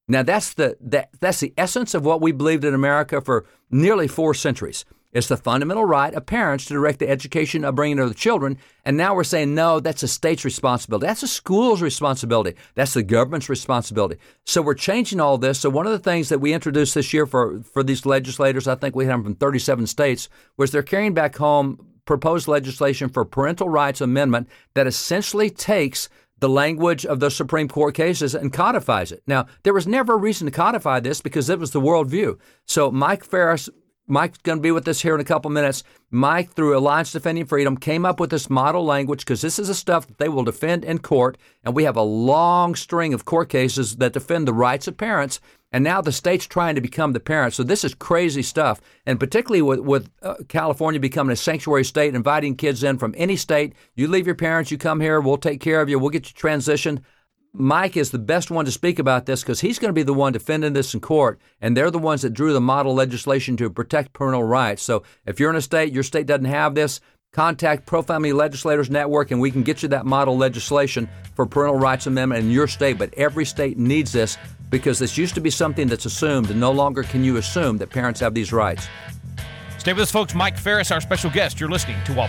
Now 0.09 0.23
that's 0.23 0.55
the 0.55 0.77
that, 0.81 1.11
that's 1.21 1.41
the 1.41 1.53
essence 1.57 1.95
of 1.95 2.05
what 2.05 2.21
we 2.21 2.33
believed 2.33 2.65
in 2.65 2.75
America 2.75 3.21
for 3.21 3.47
nearly 3.71 4.09
four 4.09 4.35
centuries. 4.35 4.85
It's 5.11 5.29
the 5.29 5.39
fundamental 5.39 5.87
right 5.87 6.13
of 6.13 6.27
parents 6.27 6.67
to 6.67 6.75
direct 6.75 6.99
the 6.99 7.09
education 7.09 7.65
of 7.65 7.75
bringing 7.75 7.99
of 7.99 8.09
the 8.09 8.15
children. 8.15 8.59
And 8.85 8.97
now 8.97 9.15
we're 9.15 9.25
saying, 9.25 9.55
no, 9.55 9.81
that's 9.81 10.03
a 10.03 10.09
state's 10.09 10.45
responsibility. 10.45 11.07
That's 11.07 11.23
a 11.23 11.29
school's 11.29 11.81
responsibility. 11.81 12.57
That's 12.75 12.93
the 12.93 13.03
government's 13.03 13.49
responsibility. 13.49 14.19
So 14.45 14.61
we're 14.61 14.75
changing 14.75 15.19
all 15.19 15.39
this. 15.39 15.61
So 15.61 15.71
one 15.71 15.87
of 15.87 15.93
the 15.93 15.99
things 15.99 16.29
that 16.29 16.41
we 16.41 16.53
introduced 16.53 16.95
this 16.95 17.15
year 17.15 17.25
for, 17.25 17.63
for 17.63 17.83
these 17.83 18.05
legislators, 18.05 18.69
I 18.69 18.75
think 18.75 18.95
we 18.95 19.07
had 19.07 19.15
them 19.15 19.25
from 19.25 19.35
37 19.37 19.87
states, 19.87 20.29
was 20.59 20.71
they're 20.71 20.83
carrying 20.83 21.15
back 21.15 21.37
home 21.37 21.87
proposed 22.05 22.47
legislation 22.49 23.09
for 23.09 23.25
parental 23.25 23.69
rights 23.69 24.01
amendment 24.01 24.49
that 24.75 24.87
essentially 24.87 25.51
takes 25.51 26.09
the 26.41 26.49
language 26.49 27.05
of 27.05 27.21
the 27.21 27.31
Supreme 27.31 27.69
Court 27.69 27.95
cases 27.95 28.35
and 28.35 28.53
codifies 28.53 29.13
it. 29.13 29.23
Now, 29.27 29.47
there 29.63 29.75
was 29.75 29.87
never 29.87 30.15
a 30.15 30.19
reason 30.19 30.47
to 30.47 30.51
codify 30.51 31.01
this 31.01 31.21
because 31.21 31.49
it 31.49 31.59
was 31.59 31.73
the 31.73 31.81
worldview. 31.81 32.39
So 32.65 32.91
Mike 32.91 33.25
Farris, 33.25 33.69
Mike's 34.07 34.39
going 34.39 34.59
to 34.59 34.63
be 34.63 34.71
with 34.71 34.89
us 34.89 35.03
here 35.03 35.15
in 35.15 35.21
a 35.21 35.25
couple 35.25 35.51
minutes. 35.51 35.83
Mike, 36.11 36.53
through 36.53 36.77
Alliance 36.77 37.13
Defending 37.13 37.45
Freedom, 37.45 37.77
came 37.77 38.07
up 38.07 38.19
with 38.19 38.31
this 38.31 38.49
model 38.49 38.85
language 38.85 39.21
because 39.21 39.43
this 39.43 39.59
is 39.59 39.69
the 39.69 39.75
stuff 39.75 40.07
that 40.07 40.19
they 40.19 40.29
will 40.29 40.45
defend 40.45 40.85
in 40.85 40.99
court. 40.99 41.37
And 41.63 41.75
we 41.75 41.85
have 41.85 41.97
a 41.97 42.03
long 42.03 42.75
string 42.75 43.13
of 43.13 43.27
court 43.27 43.51
cases 43.51 43.97
that 43.97 44.15
defend 44.15 44.49
the 44.49 44.55
rights 44.55 44.89
of 44.89 44.97
parents. 44.97 45.41
And 45.71 45.85
now 45.85 46.01
the 46.01 46.13
state's 46.13 46.47
trying 46.47 46.77
to 46.77 46.81
become 46.81 47.13
the 47.13 47.21
parent. 47.21 47.55
So 47.55 47.63
this 47.63 47.85
is 47.85 47.95
crazy 47.95 48.43
stuff. 48.43 48.81
And 49.05 49.21
particularly 49.21 49.63
with, 49.63 49.81
with 49.81 50.11
uh, 50.23 50.37
California 50.49 50.99
becoming 50.99 51.33
a 51.33 51.37
sanctuary 51.37 51.85
state, 51.85 52.15
inviting 52.15 52.57
kids 52.57 52.83
in 52.83 52.97
from 52.99 53.15
any 53.19 53.37
state. 53.37 53.75
You 53.95 54.09
leave 54.09 54.27
your 54.27 54.35
parents, 54.35 54.71
you 54.71 54.79
come 54.79 55.01
here, 55.01 55.21
we'll 55.21 55.37
take 55.37 55.61
care 55.61 55.83
of 55.83 55.89
you, 55.89 55.99
we'll 55.99 56.11
get 56.11 56.29
you 56.29 56.35
transitioned. 56.35 57.03
Mike 57.53 57.97
is 57.97 58.11
the 58.11 58.19
best 58.19 58.51
one 58.51 58.67
to 58.67 58.71
speak 58.71 58.99
about 58.99 59.27
this 59.27 59.43
because 59.43 59.61
he's 59.61 59.79
going 59.79 59.89
to 59.89 59.95
be 59.95 60.03
the 60.03 60.15
one 60.15 60.33
defending 60.33 60.75
this 60.75 60.93
in 60.95 61.01
court, 61.01 61.41
and 61.61 61.77
they're 61.77 61.91
the 61.91 61.99
ones 61.99 62.23
that 62.23 62.35
drew 62.35 62.53
the 62.53 62.61
model 62.61 62.95
legislation 62.95 63.57
to 63.57 63.71
protect 63.71 64.13
parental 64.13 64.45
rights. 64.45 64.83
So 64.83 65.03
if 65.27 65.41
you're 65.41 65.51
in 65.51 65.57
a 65.57 65.63
state, 65.63 65.93
your 65.93 66.03
state 66.03 66.27
doesn't 66.27 66.45
have 66.45 66.75
this, 66.75 67.01
contact 67.33 67.87
Pro 67.87 68.03
Family 68.03 68.33
Legislators 68.33 68.91
Network, 68.91 69.31
and 69.31 69.41
we 69.41 69.51
can 69.51 69.63
get 69.63 69.83
you 69.83 69.89
that 69.89 70.07
model 70.07 70.37
legislation 70.37 71.09
for 71.35 71.47
parental 71.47 71.79
rights 71.79 72.07
amendment 72.07 72.45
in 72.45 72.51
your 72.51 72.69
state. 72.69 72.99
But 72.99 73.15
every 73.15 73.45
state 73.45 73.79
needs 73.79 74.13
this 74.13 74.37
because 74.71 74.99
this 74.99 75.17
used 75.17 75.35
to 75.35 75.41
be 75.41 75.51
something 75.51 75.87
that's 75.87 76.05
assumed, 76.05 76.51
and 76.51 76.61
no 76.61 76.73
longer 76.73 77.03
can 77.03 77.25
you 77.25 77.37
assume 77.37 77.79
that 77.79 77.91
parents 77.91 78.21
have 78.21 78.35
these 78.35 78.53
rights. 78.53 78.89
Stay 79.79 79.93
with 79.93 80.03
us, 80.03 80.13
folks. 80.13 80.35
Mike 80.35 80.59
Farris, 80.59 80.91
our 80.91 81.01
special 81.01 81.31
guest. 81.31 81.61
You're 81.61 81.71
listening 81.71 82.03
to 82.05 82.15
Wall 82.15 82.29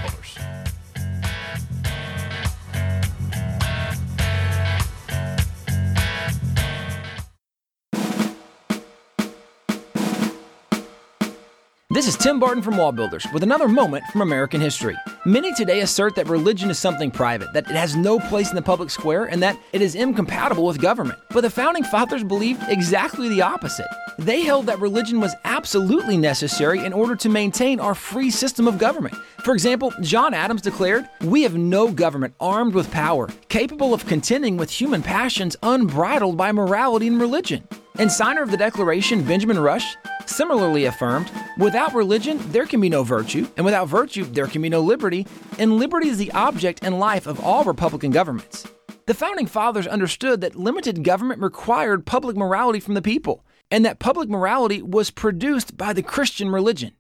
This 12.00 12.08
is 12.08 12.15
Tim 12.15 12.39
Barton 12.39 12.63
from 12.63 12.77
Wall 12.77 12.94
Builders 12.94 13.27
with 13.34 13.44
another 13.44 13.68
moment 13.68 14.06
from 14.06 14.22
American 14.22 14.62
history. 14.62 14.96
Many 15.25 15.53
today 15.53 15.82
assert 15.82 16.15
that 16.15 16.29
religion 16.29 16.70
is 16.70 16.79
something 16.79 17.12
private, 17.12 17.51
that 17.51 17.70
it 17.70 17.75
has 17.75 17.94
no 17.94 18.22
place 18.22 18.50
in 18.50 18.56
the 18.56 18.62
public 18.62 18.89
square, 18.89 19.25
and 19.25 19.44
that 19.44 19.58
it 19.74 19.82
is 19.82 19.96
incompatible 19.96 20.63
with 20.63 20.79
government. 20.79 21.20
But 21.32 21.41
the 21.41 21.50
founding 21.50 21.84
fathers 21.84 22.24
believed 22.24 22.63
exactly 22.70 23.27
the 23.27 23.41
opposite. 23.41 23.89
They 24.18 24.44
held 24.44 24.68
that 24.68 24.79
religion 24.79 25.20
was 25.20 25.36
absolutely 25.44 26.15
necessary 26.15 26.86
in 26.86 26.94
order 26.94 27.18
to 27.18 27.27
maintain 27.27 27.82
our 27.82 27.94
free 27.94 28.32
system 28.32 28.65
of 28.65 28.77
government. 28.77 29.15
For 29.44 29.53
example, 29.53 29.91
John 30.00 30.34
Adams 30.34 30.62
declared, 30.62 31.06
We 31.25 31.41
have 31.44 31.58
no 31.58 31.91
government 31.91 32.34
armed 32.39 32.75
with 32.75 32.89
power, 32.91 33.27
capable 33.50 33.94
of 33.94 34.06
contending 34.06 34.56
with 34.56 34.72
human 34.72 35.03
passions 35.03 35.58
unbridled 35.63 36.38
by 36.38 36.53
morality 36.53 37.08
and 37.08 37.20
religion. 37.20 37.68
And 38.00 38.10
signer 38.10 38.41
of 38.41 38.50
the 38.50 38.56
Declaration, 38.56 39.24
Benjamin 39.24 39.60
Rush, 39.60 39.98
similarly 40.25 40.86
affirmed, 40.86 41.29
without 41.58 41.94
religion, 41.94 42.39
there 42.53 42.65
can 42.65 42.79
be 42.79 42.88
no 42.88 43.03
virtue, 43.03 43.46
and 43.58 43.65
without 43.65 43.89
virtue, 43.89 44.24
there 44.24 44.48
can 44.48 44.62
be 44.62 44.70
no 44.70 44.79
liberty, 44.79 45.27
and 45.58 45.75
liberty 45.75 46.08
is 46.08 46.18
the 46.18 46.32
object 46.32 46.79
and 46.82 46.98
life 46.98 47.27
of 47.27 47.44
all 47.44 47.65
Republican 47.65 48.12
governments. 48.12 48.65
The 49.06 49.13
Founding 49.13 49.48
Fathers 49.48 49.86
understood 49.86 50.39
that 50.39 50.56
limited 50.56 51.03
government 51.03 51.41
required 51.41 52.06
public 52.06 52.38
morality 52.38 52.79
from 52.79 52.94
the 52.94 53.01
people, 53.01 53.44
and 53.70 53.84
that 53.84 54.00
public 54.00 54.29
morality 54.29 54.82
was 54.82 55.12
produced 55.12 55.75
by 55.75 55.91
the 55.91 56.01
Christian 56.01 56.51
religion. 56.51 56.94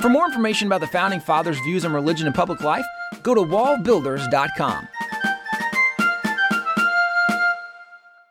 For 0.00 0.08
more 0.08 0.26
information 0.26 0.68
about 0.68 0.80
the 0.80 0.86
Founding 0.86 1.18
Fathers' 1.18 1.58
views 1.64 1.84
on 1.84 1.92
religion 1.92 2.28
and 2.28 2.36
public 2.36 2.60
life, 2.60 2.84
go 3.24 3.34
to 3.34 3.40
wallbuilders.com. 3.40 4.88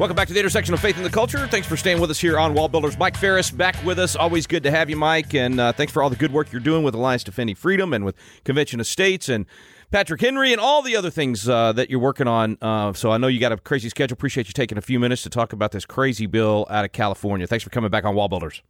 Welcome 0.00 0.16
back 0.16 0.28
to 0.28 0.32
the 0.32 0.40
intersection 0.40 0.72
of 0.72 0.80
faith 0.80 0.96
and 0.96 1.04
the 1.04 1.10
culture. 1.10 1.46
Thanks 1.46 1.68
for 1.68 1.76
staying 1.76 2.00
with 2.00 2.10
us 2.10 2.18
here 2.18 2.38
on 2.38 2.54
Wall 2.54 2.68
Builders. 2.68 2.96
Mike 2.96 3.18
Farris 3.18 3.50
back 3.50 3.76
with 3.84 3.98
us. 3.98 4.16
Always 4.16 4.46
good 4.46 4.62
to 4.62 4.70
have 4.70 4.88
you, 4.88 4.96
Mike. 4.96 5.34
And 5.34 5.60
uh, 5.60 5.72
thanks 5.72 5.92
for 5.92 6.02
all 6.02 6.08
the 6.08 6.16
good 6.16 6.32
work 6.32 6.50
you're 6.52 6.62
doing 6.62 6.82
with 6.82 6.94
Alliance 6.94 7.22
Defending 7.22 7.54
Freedom 7.54 7.92
and 7.92 8.06
with 8.06 8.16
Convention 8.42 8.80
of 8.80 8.86
States 8.86 9.28
and 9.28 9.44
Patrick 9.90 10.22
Henry 10.22 10.52
and 10.52 10.58
all 10.60 10.80
the 10.80 10.96
other 10.96 11.10
things 11.10 11.46
uh, 11.46 11.74
that 11.74 11.90
you're 11.90 12.00
working 12.00 12.26
on. 12.26 12.56
Uh, 12.62 12.94
so 12.94 13.10
I 13.10 13.18
know 13.18 13.26
you 13.26 13.38
got 13.38 13.52
a 13.52 13.58
crazy 13.58 13.90
schedule. 13.90 14.14
Appreciate 14.14 14.46
you 14.46 14.54
taking 14.54 14.78
a 14.78 14.80
few 14.80 14.98
minutes 14.98 15.22
to 15.24 15.28
talk 15.28 15.52
about 15.52 15.72
this 15.72 15.84
crazy 15.84 16.24
bill 16.24 16.66
out 16.70 16.86
of 16.86 16.92
California. 16.92 17.46
Thanks 17.46 17.62
for 17.62 17.68
coming 17.68 17.90
back 17.90 18.06
on 18.06 18.14
Wall 18.14 18.28
Builders. 18.28 18.62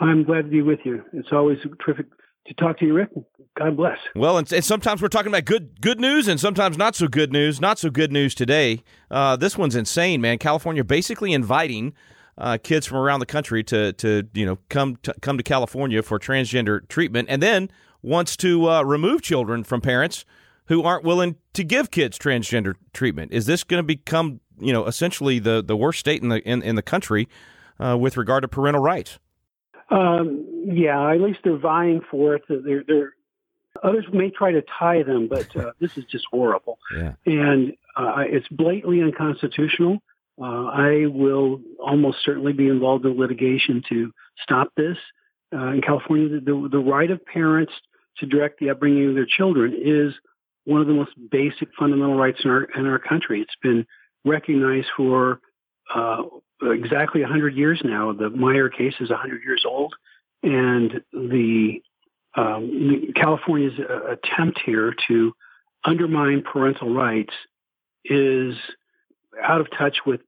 I'm 0.00 0.24
glad 0.24 0.46
to 0.46 0.48
be 0.48 0.62
with 0.62 0.78
you. 0.84 1.04
It's 1.12 1.28
always 1.32 1.58
terrific 1.84 2.06
to 2.48 2.54
talk 2.54 2.78
to 2.78 2.86
you, 2.86 2.94
Rick. 2.94 3.10
God 3.58 3.76
bless. 3.76 3.98
Well, 4.14 4.38
and, 4.38 4.50
and, 4.52 4.64
sometimes 4.64 5.02
we're 5.02 5.08
talking 5.08 5.32
about 5.32 5.44
good 5.44 5.80
good 5.80 6.00
news, 6.00 6.28
and 6.28 6.38
sometimes 6.38 6.78
not 6.78 6.94
so 6.94 7.08
good 7.08 7.32
news. 7.32 7.60
Not 7.60 7.78
so 7.78 7.90
good 7.90 8.12
news 8.12 8.34
today. 8.34 8.82
Uh, 9.10 9.36
this 9.36 9.58
one's 9.58 9.74
insane, 9.74 10.20
man. 10.20 10.38
California 10.38 10.84
basically 10.84 11.32
inviting 11.32 11.92
uh, 12.36 12.58
kids 12.62 12.86
from 12.86 12.98
around 12.98 13.20
the 13.20 13.26
country 13.26 13.64
to 13.64 13.92
to 13.94 14.28
you 14.32 14.46
know 14.46 14.58
come 14.68 14.96
to, 15.02 15.14
come 15.20 15.36
to 15.36 15.42
California 15.42 16.02
for 16.02 16.18
transgender 16.18 16.86
treatment, 16.88 17.28
and 17.30 17.42
then 17.42 17.70
wants 18.02 18.36
to 18.38 18.68
uh, 18.68 18.82
remove 18.82 19.22
children 19.22 19.64
from 19.64 19.80
parents 19.80 20.24
who 20.66 20.82
aren't 20.82 21.02
willing 21.02 21.36
to 21.54 21.64
give 21.64 21.90
kids 21.90 22.18
transgender 22.18 22.74
treatment. 22.92 23.32
Is 23.32 23.46
this 23.46 23.64
going 23.64 23.78
to 23.80 23.86
become 23.86 24.40
you 24.60 24.72
know 24.72 24.86
essentially 24.86 25.40
the 25.40 25.64
the 25.66 25.76
worst 25.76 25.98
state 25.98 26.22
in 26.22 26.28
the 26.28 26.40
in, 26.48 26.62
in 26.62 26.76
the 26.76 26.82
country 26.82 27.28
uh, 27.80 27.96
with 27.98 28.16
regard 28.16 28.42
to 28.42 28.48
parental 28.48 28.82
rights? 28.82 29.18
Um, 29.90 30.64
yeah, 30.66 31.10
at 31.12 31.20
least 31.20 31.40
they're 31.44 31.56
vying 31.56 32.00
for 32.10 32.34
it. 32.34 32.42
They're, 32.48 32.84
they're 32.86 33.14
others 33.82 34.06
may 34.12 34.30
try 34.30 34.52
to 34.52 34.62
tie 34.78 35.02
them, 35.02 35.28
but 35.28 35.54
uh, 35.56 35.72
this 35.80 35.96
is 35.96 36.04
just 36.04 36.26
horrible. 36.30 36.78
Yeah. 36.94 37.14
And 37.26 37.74
uh, 37.96 38.24
it's 38.26 38.48
blatantly 38.48 39.02
unconstitutional. 39.02 39.98
Uh, 40.40 40.66
I 40.66 41.06
will 41.06 41.60
almost 41.80 42.18
certainly 42.24 42.52
be 42.52 42.68
involved 42.68 43.04
in 43.04 43.18
litigation 43.18 43.82
to 43.88 44.12
stop 44.42 44.72
this. 44.76 44.96
Uh, 45.52 45.72
in 45.72 45.80
California, 45.80 46.28
the, 46.28 46.40
the, 46.40 46.68
the 46.72 46.78
right 46.78 47.10
of 47.10 47.24
parents 47.24 47.72
to 48.18 48.26
direct 48.26 48.60
the 48.60 48.70
upbringing 48.70 49.08
of 49.08 49.14
their 49.14 49.26
children 49.26 49.74
is 49.74 50.12
one 50.64 50.80
of 50.80 50.86
the 50.86 50.92
most 50.92 51.12
basic 51.30 51.68
fundamental 51.78 52.16
rights 52.16 52.40
in 52.44 52.50
our 52.50 52.64
in 52.76 52.86
our 52.86 52.98
country. 52.98 53.40
It's 53.40 53.56
been 53.62 53.86
recognized 54.24 54.88
for 54.96 55.40
uh, 55.94 56.24
exactly 56.62 57.20
100 57.20 57.54
years 57.54 57.80
now. 57.84 58.12
The 58.12 58.30
Meyer 58.30 58.68
case 58.68 58.94
is 59.00 59.10
100 59.10 59.42
years 59.44 59.64
old, 59.66 59.94
and 60.42 61.00
the, 61.12 61.82
um, 62.36 63.12
California's 63.14 63.78
uh, 63.78 64.12
attempt 64.12 64.60
here 64.64 64.94
to 65.08 65.32
undermine 65.84 66.42
parental 66.42 66.92
rights 66.92 67.32
is 68.04 68.54
out 69.42 69.60
of 69.60 69.68
touch 69.76 69.98
with 70.06 70.20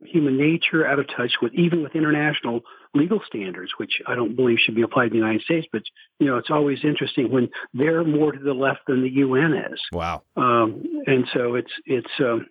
human 0.00 0.36
nature, 0.36 0.86
out 0.86 0.98
of 0.98 1.06
touch 1.08 1.32
with 1.42 1.52
even 1.54 1.82
with 1.82 1.94
international 1.94 2.60
legal 2.94 3.20
standards, 3.26 3.72
which 3.76 4.00
I 4.06 4.14
don't 4.14 4.36
believe 4.36 4.58
should 4.60 4.74
be 4.74 4.82
applied 4.82 5.06
in 5.06 5.10
the 5.10 5.18
United 5.18 5.42
States. 5.42 5.66
But 5.72 5.82
you 6.18 6.26
know, 6.26 6.36
it's 6.36 6.50
always 6.50 6.78
interesting 6.84 7.30
when 7.30 7.48
they're 7.74 8.04
more 8.04 8.32
to 8.32 8.38
the 8.38 8.54
left 8.54 8.80
than 8.86 9.02
the 9.02 9.10
UN 9.10 9.54
is. 9.72 9.80
Wow. 9.92 10.22
Um, 10.36 10.82
and 11.06 11.26
so 11.32 11.54
it's 11.54 11.72
it's 11.84 12.10
um, 12.20 12.46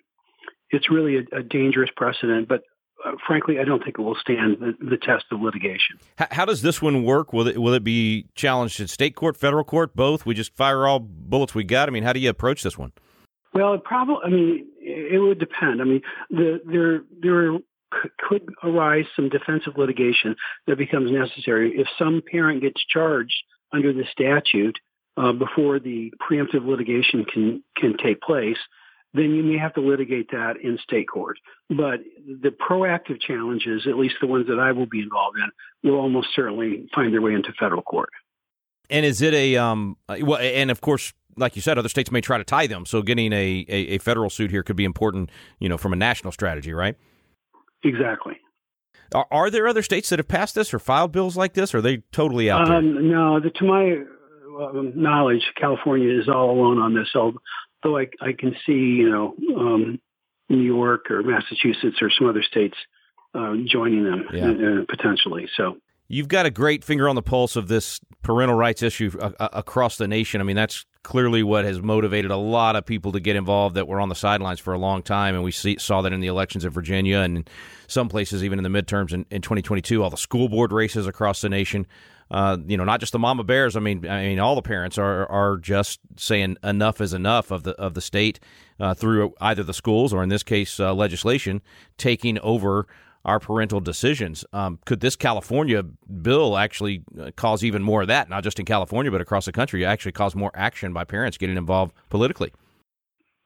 it's 0.69 0.89
really 0.89 1.17
a, 1.17 1.37
a 1.37 1.43
dangerous 1.43 1.89
precedent. 1.95 2.47
But 2.47 2.63
uh, 3.07 3.15
frankly, 3.25 3.59
I 3.59 3.63
don't 3.63 3.83
think 3.83 3.97
it 3.97 4.01
will 4.01 4.15
stand 4.15 4.57
the, 4.59 4.73
the 4.79 4.97
test 4.97 5.25
of 5.31 5.41
litigation. 5.41 5.97
How, 6.17 6.27
how, 6.31 6.45
does 6.45 6.61
this 6.61 6.81
one 6.81 7.03
work? 7.03 7.33
Will 7.33 7.47
it 7.47 7.57
will 7.57 7.73
it 7.73 7.83
be 7.83 8.27
challenged 8.35 8.79
in 8.79 8.87
state 8.87 9.15
court, 9.15 9.37
federal 9.37 9.63
court, 9.63 9.95
both? 9.95 10.25
We 10.25 10.33
just 10.33 10.55
fire 10.55 10.87
all 10.87 10.99
bullets 10.99 11.55
we 11.55 11.63
got. 11.63 11.89
I 11.89 11.91
mean, 11.91 12.03
how 12.03 12.13
do 12.13 12.19
you 12.19 12.29
approach 12.29 12.63
this 12.63 12.77
one? 12.77 12.91
Well, 13.53 13.73
it 13.73 13.83
probably. 13.83 14.17
I 14.25 14.29
mean, 14.29 14.67
it 14.79 15.21
would 15.21 15.39
depend. 15.39 15.81
I 15.81 15.85
mean, 15.85 16.01
the, 16.29 16.61
there 16.65 17.01
there 17.21 17.59
could 18.19 18.49
arise 18.63 19.05
some 19.15 19.29
defensive 19.29 19.77
litigation 19.77 20.35
that 20.67 20.77
becomes 20.77 21.11
necessary 21.11 21.79
if 21.79 21.87
some 21.97 22.21
parent 22.29 22.61
gets 22.61 22.83
charged 22.85 23.35
under 23.73 23.93
the 23.93 24.03
statute 24.11 24.77
uh, 25.15 25.31
before 25.31 25.79
the 25.79 26.13
preemptive 26.21 26.65
litigation 26.65 27.25
can 27.25 27.63
can 27.75 27.95
take 27.97 28.21
place 28.21 28.57
then 29.17 29.31
you 29.31 29.43
may 29.43 29.57
have 29.57 29.73
to 29.73 29.81
litigate 29.81 30.31
that 30.31 30.55
in 30.63 30.77
state 30.83 31.07
court. 31.07 31.37
But 31.69 32.01
the 32.25 32.49
proactive 32.49 33.19
challenges, 33.19 33.87
at 33.87 33.97
least 33.97 34.15
the 34.21 34.27
ones 34.27 34.47
that 34.47 34.59
I 34.59 34.71
will 34.71 34.85
be 34.85 35.01
involved 35.01 35.37
in, 35.37 35.89
will 35.89 35.99
almost 35.99 36.29
certainly 36.33 36.87
find 36.93 37.13
their 37.13 37.21
way 37.21 37.33
into 37.33 37.51
federal 37.59 37.81
court. 37.81 38.09
And 38.89 39.05
is 39.05 39.21
it 39.21 39.33
a 39.33 39.57
um? 39.57 39.97
Well, 40.07 40.39
and 40.39 40.71
of 40.71 40.81
course, 40.81 41.13
like 41.35 41.55
you 41.55 41.61
said, 41.61 41.77
other 41.77 41.89
states 41.89 42.11
may 42.11 42.21
try 42.21 42.37
to 42.37 42.43
tie 42.43 42.67
them. 42.67 42.85
So 42.85 43.01
getting 43.01 43.33
a, 43.33 43.65
a, 43.67 43.75
a 43.95 43.97
federal 43.99 44.29
suit 44.29 44.49
here 44.51 44.63
could 44.63 44.75
be 44.75 44.85
important, 44.85 45.29
you 45.59 45.69
know, 45.69 45.77
from 45.77 45.93
a 45.93 45.95
national 45.95 46.31
strategy, 46.31 46.73
right? 46.73 46.95
Exactly. 47.83 48.37
Are, 49.13 49.27
are 49.31 49.49
there 49.49 49.67
other 49.67 49.83
states 49.83 50.09
that 50.09 50.19
have 50.19 50.27
passed 50.27 50.55
this 50.55 50.73
or 50.73 50.79
filed 50.79 51.11
bills 51.11 51.37
like 51.37 51.53
this? 51.53 51.73
Or 51.73 51.77
are 51.77 51.81
they 51.81 51.97
totally 52.11 52.49
out 52.49 52.69
um, 52.69 52.93
there? 52.93 53.01
No, 53.03 53.39
the, 53.39 53.49
to 53.51 53.65
my 53.65 54.03
uh, 54.61 54.81
knowledge, 54.95 55.43
California 55.55 56.19
is 56.19 56.27
all 56.27 56.51
alone 56.51 56.79
on 56.79 56.93
this 56.93 57.09
though 57.87 57.97
I, 57.97 58.07
I 58.21 58.33
can 58.37 58.55
see, 58.65 58.73
you 58.73 59.09
know, 59.09 59.35
um, 59.55 59.99
New 60.49 60.61
York 60.61 61.09
or 61.09 61.23
Massachusetts 61.23 61.97
or 62.01 62.09
some 62.09 62.27
other 62.27 62.43
states 62.43 62.75
uh, 63.33 63.53
joining 63.65 64.03
them 64.03 64.25
yeah. 64.33 64.49
uh, 64.49 64.85
potentially. 64.89 65.47
So 65.55 65.77
You've 66.09 66.29
got 66.29 66.45
a 66.45 66.49
great 66.49 66.85
finger 66.85 67.09
on 67.09 67.15
the 67.15 67.21
pulse 67.21 67.57
of 67.57 67.67
this 67.67 67.99
parental 68.23 68.55
rights 68.55 68.81
issue 68.81 69.11
uh, 69.19 69.31
uh, 69.39 69.49
across 69.51 69.97
the 69.97 70.07
nation. 70.07 70.39
I 70.39 70.45
mean, 70.45 70.55
that's 70.55 70.85
clearly 71.03 71.43
what 71.43 71.65
has 71.65 71.81
motivated 71.81 72.31
a 72.31 72.37
lot 72.37 72.77
of 72.77 72.85
people 72.85 73.11
to 73.11 73.19
get 73.19 73.35
involved 73.35 73.75
that 73.75 73.87
were 73.87 73.99
on 73.99 74.07
the 74.07 74.15
sidelines 74.15 74.59
for 74.61 74.73
a 74.73 74.77
long 74.77 75.03
time. 75.03 75.35
And 75.35 75.43
we 75.43 75.51
see, 75.51 75.77
saw 75.77 76.01
that 76.01 76.13
in 76.13 76.21
the 76.21 76.27
elections 76.27 76.63
of 76.63 76.73
Virginia 76.73 77.19
and 77.19 77.49
some 77.87 78.07
places, 78.07 78.41
even 78.43 78.57
in 78.57 78.63
the 78.63 78.81
midterms 78.81 79.11
in, 79.11 79.25
in 79.29 79.41
2022, 79.41 80.01
all 80.01 80.09
the 80.09 80.17
school 80.17 80.47
board 80.47 80.71
races 80.71 81.07
across 81.07 81.41
the 81.41 81.49
nation. 81.49 81.85
Uh, 82.29 82.57
you 82.65 82.75
know, 82.75 82.83
not 82.83 82.99
just 82.99 83.13
the 83.13 83.19
mama 83.19 83.43
bears. 83.43 83.75
I 83.75 83.79
mean, 83.79 84.07
I 84.07 84.27
mean, 84.27 84.39
all 84.39 84.55
the 84.55 84.61
parents 84.61 84.97
are 84.97 85.25
are 85.27 85.57
just 85.57 85.99
saying 86.17 86.57
enough 86.63 86.99
is 86.99 87.13
enough 87.13 87.51
of 87.51 87.63
the 87.63 87.71
of 87.75 87.93
the 87.93 88.01
state 88.01 88.39
uh, 88.79 88.93
through 88.93 89.33
either 89.39 89.63
the 89.63 89.73
schools 89.73 90.13
or, 90.13 90.23
in 90.23 90.29
this 90.29 90.43
case, 90.43 90.79
uh, 90.79 90.93
legislation 90.93 91.61
taking 91.97 92.37
over 92.39 92.87
our 93.23 93.39
parental 93.39 93.81
decisions. 93.81 94.45
Um, 94.53 94.79
could 94.85 95.01
this 95.01 95.15
California 95.15 95.83
bill 95.83 96.57
actually 96.57 97.03
uh, 97.19 97.31
cause 97.35 97.63
even 97.63 97.83
more 97.83 98.01
of 98.01 98.07
that? 98.07 98.29
Not 98.29 98.43
just 98.43 98.59
in 98.59 98.65
California, 98.65 99.11
but 99.11 99.21
across 99.21 99.45
the 99.45 99.51
country, 99.51 99.85
actually 99.85 100.13
cause 100.13 100.35
more 100.35 100.51
action 100.53 100.93
by 100.93 101.03
parents 101.03 101.37
getting 101.37 101.57
involved 101.57 101.93
politically. 102.09 102.53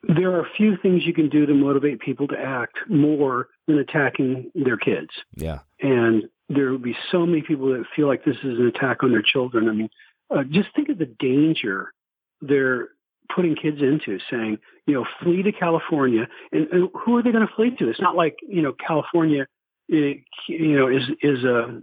There 0.04 0.32
are 0.32 0.42
a 0.42 0.50
few 0.58 0.78
things 0.78 1.06
you 1.06 1.14
can 1.14 1.30
do 1.30 1.46
to 1.46 1.54
motivate 1.54 2.00
people 2.00 2.28
to 2.28 2.36
act 2.38 2.78
more 2.90 3.50
than 3.68 3.78
attacking 3.78 4.52
their 4.56 4.78
kids. 4.78 5.10
Yeah. 5.36 5.60
And 5.80 6.24
there 6.54 6.72
will 6.72 6.78
be 6.78 6.96
so 7.12 7.26
many 7.26 7.42
people 7.42 7.68
that 7.68 7.84
feel 7.96 8.08
like 8.08 8.24
this 8.24 8.38
is 8.38 8.60
an 8.60 8.68
attack 8.68 9.04
on 9.04 9.12
their 9.12 9.24
children. 9.24 9.70
I 9.70 9.74
mean, 9.74 9.90
uh, 10.30 10.44
just 10.50 10.70
think 10.76 10.90
of 10.90 10.98
the 10.98 11.06
danger 11.20 11.94
they're 12.42 12.90
putting 13.34 13.56
kids 13.56 13.82
into 13.82 14.20
saying, 14.30 14.58
you 14.86 14.94
know, 14.94 15.06
flee 15.22 15.44
to 15.44 15.52
California. 15.52 16.28
And, 16.52 16.68
and 16.70 16.90
who 16.94 17.18
are 17.18 17.24
they 17.24 17.32
going 17.32 17.48
to 17.48 17.54
flee 17.56 17.76
to? 17.78 17.90
It's 17.90 18.02
not 18.02 18.16
like, 18.16 18.38
you 18.42 18.62
know, 18.62 18.74
California 18.74 19.46
you 19.92 20.24
know, 20.48 20.88
is 20.88 21.04
is 21.22 21.44
a 21.44 21.80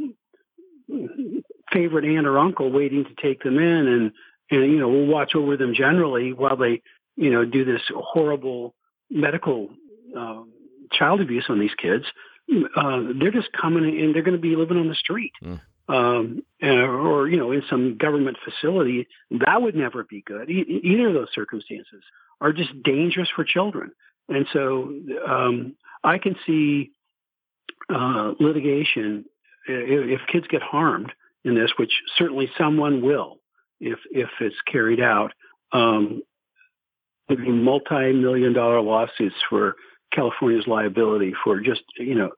favorite 1.72 2.04
aunt 2.04 2.26
or 2.26 2.38
uncle 2.38 2.70
waiting 2.70 3.04
to 3.04 3.14
take 3.22 3.42
them 3.42 3.58
in, 3.58 3.86
and 3.86 4.12
and 4.50 4.72
you 4.72 4.78
know, 4.78 4.88
we'll 4.88 5.06
watch 5.06 5.34
over 5.34 5.56
them 5.56 5.74
generally 5.74 6.32
while 6.32 6.56
they 6.56 6.82
you 7.16 7.30
know 7.30 7.44
do 7.44 7.64
this 7.64 7.82
horrible 7.94 8.74
medical 9.10 9.68
uh, 10.16 10.42
child 10.92 11.20
abuse 11.20 11.46
on 11.48 11.58
these 11.58 11.74
kids. 11.80 12.04
Uh, 12.76 13.00
they're 13.18 13.30
just 13.30 13.52
coming 13.52 13.84
and 13.84 14.14
they're 14.14 14.22
going 14.22 14.36
to 14.36 14.40
be 14.40 14.56
living 14.56 14.78
on 14.78 14.88
the 14.88 14.94
street. 14.94 15.32
Mm. 15.42 15.60
Um, 15.90 16.42
or 16.62 17.28
you 17.28 17.38
know, 17.38 17.50
in 17.50 17.62
some 17.70 17.96
government 17.96 18.36
facility, 18.44 19.08
that 19.30 19.62
would 19.62 19.74
never 19.74 20.04
be 20.04 20.22
good. 20.26 20.50
E- 20.50 20.80
either 20.84 21.08
of 21.08 21.14
those 21.14 21.28
circumstances 21.34 22.02
are 22.42 22.52
just 22.52 22.82
dangerous 22.82 23.30
for 23.34 23.42
children, 23.42 23.92
and 24.28 24.46
so 24.52 24.92
um, 25.26 25.76
I 26.04 26.18
can 26.18 26.36
see 26.46 26.90
uh, 27.88 28.34
litigation, 28.38 29.24
if 29.66 30.20
kids 30.30 30.46
get 30.50 30.60
harmed 30.62 31.12
in 31.44 31.54
this, 31.54 31.70
which 31.78 31.92
certainly 32.16 32.50
someone 32.58 33.00
will, 33.02 33.38
if 33.80 33.98
if 34.10 34.28
it's 34.40 34.56
carried 34.70 35.00
out, 35.00 35.32
um, 35.72 36.22
multi-million 37.28 38.52
dollar 38.52 38.80
lawsuits 38.80 39.36
for 39.48 39.76
California's 40.12 40.66
liability 40.66 41.34
for 41.44 41.60
just 41.60 41.82
you 41.98 42.14
know, 42.14 42.30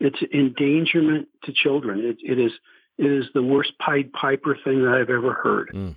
it's 0.00 0.18
endangerment 0.32 1.28
to 1.44 1.52
children. 1.52 2.00
It, 2.00 2.16
it 2.22 2.38
is 2.38 2.52
it 2.98 3.06
is 3.06 3.26
the 3.34 3.42
worst 3.42 3.72
Pied 3.78 4.12
Piper 4.12 4.56
thing 4.64 4.82
that 4.82 4.92
I've 4.92 5.10
ever 5.10 5.32
heard. 5.32 5.70
Mm. 5.74 5.96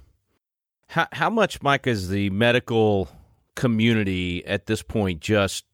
How 0.88 1.08
how 1.12 1.30
much, 1.30 1.62
Mike, 1.62 1.88
is 1.88 2.10
the 2.10 2.30
medical 2.30 3.10
community 3.56 4.46
at 4.46 4.66
this 4.68 4.82
point 4.82 5.20
just 5.20 5.66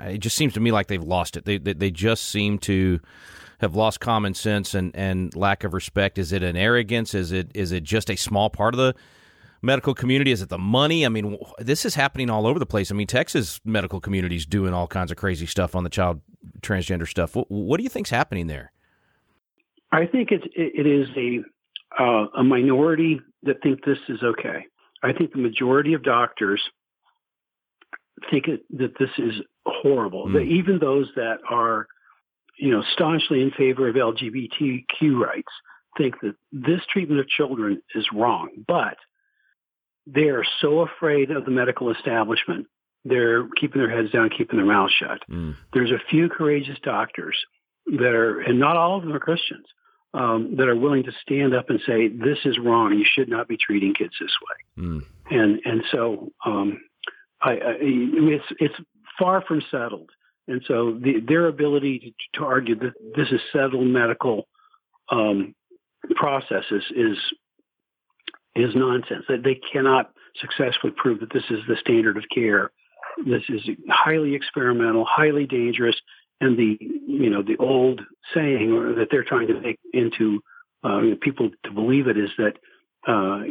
it 0.00 0.18
just 0.18 0.36
seems 0.36 0.54
to 0.54 0.60
me 0.60 0.70
like 0.70 0.86
they've 0.86 1.02
lost 1.02 1.36
it. 1.36 1.44
They, 1.44 1.58
they, 1.58 1.72
they 1.72 1.90
just 1.90 2.24
seem 2.24 2.58
to 2.60 3.00
have 3.60 3.74
lost 3.74 4.00
common 4.00 4.34
sense 4.34 4.74
and, 4.74 4.94
and 4.94 5.34
lack 5.34 5.64
of 5.64 5.74
respect. 5.74 6.18
Is 6.18 6.32
it 6.32 6.42
an 6.42 6.56
arrogance? 6.56 7.14
Is 7.14 7.32
it 7.32 7.50
is 7.54 7.72
it 7.72 7.82
just 7.82 8.10
a 8.10 8.16
small 8.16 8.50
part 8.50 8.74
of 8.74 8.78
the 8.78 8.94
medical 9.60 9.94
community? 9.94 10.30
Is 10.30 10.42
it 10.42 10.48
the 10.48 10.58
money? 10.58 11.04
I 11.04 11.08
mean, 11.08 11.36
this 11.58 11.84
is 11.84 11.94
happening 11.94 12.30
all 12.30 12.46
over 12.46 12.58
the 12.58 12.66
place. 12.66 12.92
I 12.92 12.94
mean, 12.94 13.08
Texas 13.08 13.60
medical 13.64 14.00
community 14.00 14.36
is 14.36 14.46
doing 14.46 14.72
all 14.72 14.86
kinds 14.86 15.10
of 15.10 15.16
crazy 15.16 15.46
stuff 15.46 15.74
on 15.74 15.82
the 15.82 15.90
child 15.90 16.20
transgender 16.60 17.06
stuff. 17.06 17.36
What, 17.36 17.50
what 17.50 17.76
do 17.78 17.82
you 17.82 17.88
think's 17.88 18.10
happening 18.10 18.46
there? 18.46 18.72
I 19.90 20.06
think 20.06 20.30
it's 20.30 20.46
it 20.54 20.86
is 20.86 21.08
a 21.16 22.02
uh, 22.02 22.26
a 22.38 22.44
minority 22.44 23.20
that 23.44 23.62
think 23.62 23.84
this 23.84 23.98
is 24.08 24.22
okay. 24.22 24.66
I 25.02 25.12
think 25.12 25.32
the 25.32 25.38
majority 25.38 25.94
of 25.94 26.02
doctors 26.02 26.60
think 28.30 28.48
it, 28.48 28.62
that 28.76 28.98
this 28.98 29.10
is 29.18 29.34
horrible. 29.64 30.26
Mm. 30.26 30.32
That 30.34 30.42
even 30.42 30.78
those 30.78 31.08
that 31.16 31.38
are, 31.48 31.86
you 32.58 32.70
know, 32.70 32.82
staunchly 32.94 33.42
in 33.42 33.50
favor 33.52 33.88
of 33.88 33.94
LGBTQ 33.94 35.18
rights 35.18 35.52
think 35.96 36.16
that 36.22 36.34
this 36.52 36.80
treatment 36.92 37.20
of 37.20 37.28
children 37.28 37.80
is 37.94 38.06
wrong. 38.12 38.50
But 38.66 38.96
they 40.06 40.28
are 40.28 40.44
so 40.60 40.80
afraid 40.80 41.30
of 41.30 41.44
the 41.44 41.50
medical 41.50 41.90
establishment. 41.90 42.66
They're 43.04 43.48
keeping 43.48 43.80
their 43.80 43.90
heads 43.90 44.10
down, 44.12 44.30
keeping 44.36 44.58
their 44.58 44.66
mouths 44.66 44.92
shut. 44.98 45.20
Mm. 45.30 45.56
There's 45.72 45.90
a 45.90 46.00
few 46.10 46.28
courageous 46.28 46.78
doctors 46.82 47.36
that 47.86 48.14
are, 48.14 48.40
and 48.40 48.58
not 48.58 48.76
all 48.76 48.98
of 48.98 49.04
them 49.04 49.14
are 49.14 49.20
Christians, 49.20 49.66
um, 50.14 50.56
that 50.56 50.68
are 50.68 50.76
willing 50.76 51.04
to 51.04 51.12
stand 51.22 51.54
up 51.54 51.70
and 51.70 51.80
say, 51.86 52.08
"This 52.08 52.38
is 52.44 52.58
wrong. 52.58 52.92
You 52.94 53.04
should 53.06 53.28
not 53.28 53.48
be 53.48 53.56
treating 53.56 53.94
kids 53.94 54.14
this 54.20 54.34
way." 54.42 54.84
Mm. 54.84 55.04
And 55.30 55.60
and 55.64 55.82
so 55.92 56.32
um, 56.44 56.80
I, 57.40 57.52
I, 57.52 57.76
it's 57.80 58.44
it's 58.58 58.74
far 59.18 59.42
from 59.46 59.62
settled, 59.70 60.10
and 60.46 60.62
so 60.66 60.98
the, 61.00 61.20
their 61.26 61.46
ability 61.46 62.14
to, 62.32 62.38
to, 62.38 62.46
argue 62.46 62.74
that 62.76 62.94
this 63.16 63.28
is 63.30 63.40
settled 63.52 63.86
medical 63.86 64.48
um, 65.10 65.54
process 66.16 66.64
is, 66.70 66.84
is 66.96 67.18
is 68.56 68.74
nonsense. 68.74 69.24
That 69.28 69.42
they 69.44 69.60
cannot 69.72 70.10
successfully 70.40 70.92
prove 70.96 71.20
that 71.20 71.32
this 71.32 71.44
is 71.50 71.60
the 71.68 71.76
standard 71.80 72.16
of 72.16 72.24
care. 72.34 72.70
This 73.26 73.42
is 73.48 73.62
highly 73.88 74.34
experimental, 74.34 75.04
highly 75.04 75.46
dangerous, 75.46 75.96
and 76.40 76.56
the 76.56 76.76
you 76.80 77.30
know 77.30 77.42
the 77.42 77.56
old 77.58 78.00
saying 78.34 78.94
that 78.96 79.08
they're 79.10 79.24
trying 79.24 79.48
to 79.48 79.60
make 79.60 79.78
into 79.92 80.40
uh, 80.84 81.00
people 81.20 81.50
to 81.64 81.70
believe 81.72 82.06
it 82.06 82.16
is 82.16 82.30
that 82.38 82.54
uh, 83.06 83.42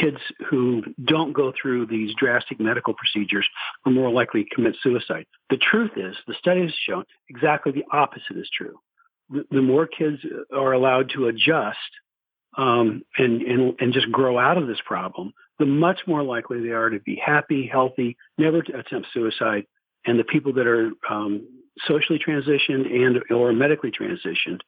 kids 0.00 0.16
who 0.48 0.82
don't 1.04 1.32
go 1.32 1.52
through 1.60 1.86
these 1.86 2.14
drastic 2.18 2.58
medical 2.58 2.94
procedures 2.94 3.46
are 3.84 3.92
more 3.92 4.10
likely 4.10 4.44
to 4.44 4.54
commit 4.54 4.74
suicide. 4.82 5.26
The 5.50 5.58
truth 5.58 5.92
is, 5.96 6.16
the 6.26 6.34
study 6.34 6.62
has 6.62 6.74
shown 6.86 7.04
exactly 7.28 7.72
the 7.72 7.84
opposite 7.92 8.36
is 8.36 8.48
true. 8.56 8.78
The, 9.30 9.44
the 9.50 9.62
more 9.62 9.86
kids 9.86 10.18
are 10.52 10.72
allowed 10.72 11.10
to 11.14 11.28
adjust 11.28 11.78
um, 12.56 13.02
and, 13.16 13.42
and, 13.42 13.74
and 13.78 13.92
just 13.92 14.10
grow 14.10 14.38
out 14.38 14.58
of 14.58 14.66
this 14.66 14.80
problem, 14.84 15.32
the 15.58 15.66
much 15.66 16.00
more 16.06 16.22
likely 16.22 16.60
they 16.60 16.72
are 16.72 16.90
to 16.90 17.00
be 17.00 17.20
happy, 17.24 17.68
healthy, 17.70 18.16
never 18.38 18.62
to 18.62 18.78
attempt 18.78 19.08
suicide. 19.12 19.64
And 20.06 20.18
the 20.18 20.24
people 20.24 20.52
that 20.54 20.66
are 20.66 20.90
um, 21.08 21.46
socially 21.86 22.18
transitioned 22.18 22.86
and 22.92 23.22
or 23.30 23.52
medically 23.52 23.90
transitioned 23.90 24.60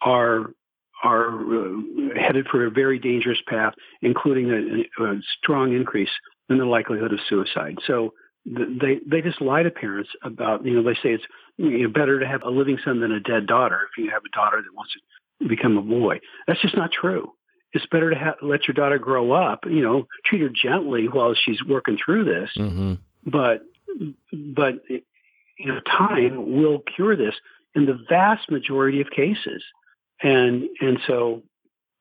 are 0.00 0.52
are 1.04 1.40
uh, 1.40 1.76
headed 2.16 2.46
for 2.50 2.66
a 2.66 2.70
very 2.70 2.98
dangerous 2.98 3.38
path, 3.46 3.74
including 4.02 4.50
a, 4.50 5.04
a 5.04 5.20
strong 5.40 5.72
increase 5.72 6.10
in 6.48 6.58
the 6.58 6.64
likelihood 6.64 7.12
of 7.12 7.20
suicide. 7.28 7.78
So 7.86 8.14
they 8.46 8.98
they 9.06 9.20
just 9.20 9.40
lie 9.40 9.62
to 9.62 9.70
parents 9.70 10.10
about 10.22 10.64
you 10.64 10.74
know 10.74 10.82
they 10.82 10.94
say 10.94 11.14
it's 11.14 11.24
you 11.56 11.82
know, 11.82 11.88
better 11.88 12.18
to 12.18 12.26
have 12.26 12.42
a 12.42 12.50
living 12.50 12.78
son 12.84 13.00
than 13.00 13.12
a 13.12 13.20
dead 13.20 13.46
daughter 13.46 13.80
if 13.90 14.02
you 14.02 14.10
have 14.10 14.22
a 14.24 14.36
daughter 14.36 14.62
that 14.62 14.74
wants 14.74 14.92
to 15.40 15.48
become 15.48 15.76
a 15.76 15.82
boy. 15.82 16.20
That's 16.46 16.60
just 16.60 16.76
not 16.76 16.90
true. 16.90 17.32
It's 17.72 17.86
better 17.86 18.10
to 18.10 18.16
have, 18.16 18.34
let 18.42 18.66
your 18.66 18.74
daughter 18.74 18.98
grow 18.98 19.32
up. 19.32 19.64
You 19.66 19.82
know, 19.82 20.06
treat 20.24 20.40
her 20.42 20.48
gently 20.48 21.06
while 21.06 21.34
she's 21.34 21.62
working 21.62 21.98
through 22.02 22.24
this. 22.24 22.50
Mm-hmm. 22.56 22.94
But 23.26 23.62
but 24.32 24.74
you 24.88 25.66
know, 25.66 25.80
time 25.80 26.60
will 26.60 26.80
cure 26.96 27.16
this 27.16 27.34
in 27.74 27.86
the 27.86 27.98
vast 28.08 28.50
majority 28.50 29.00
of 29.00 29.10
cases 29.10 29.62
and 30.22 30.64
and 30.80 30.98
so 31.06 31.42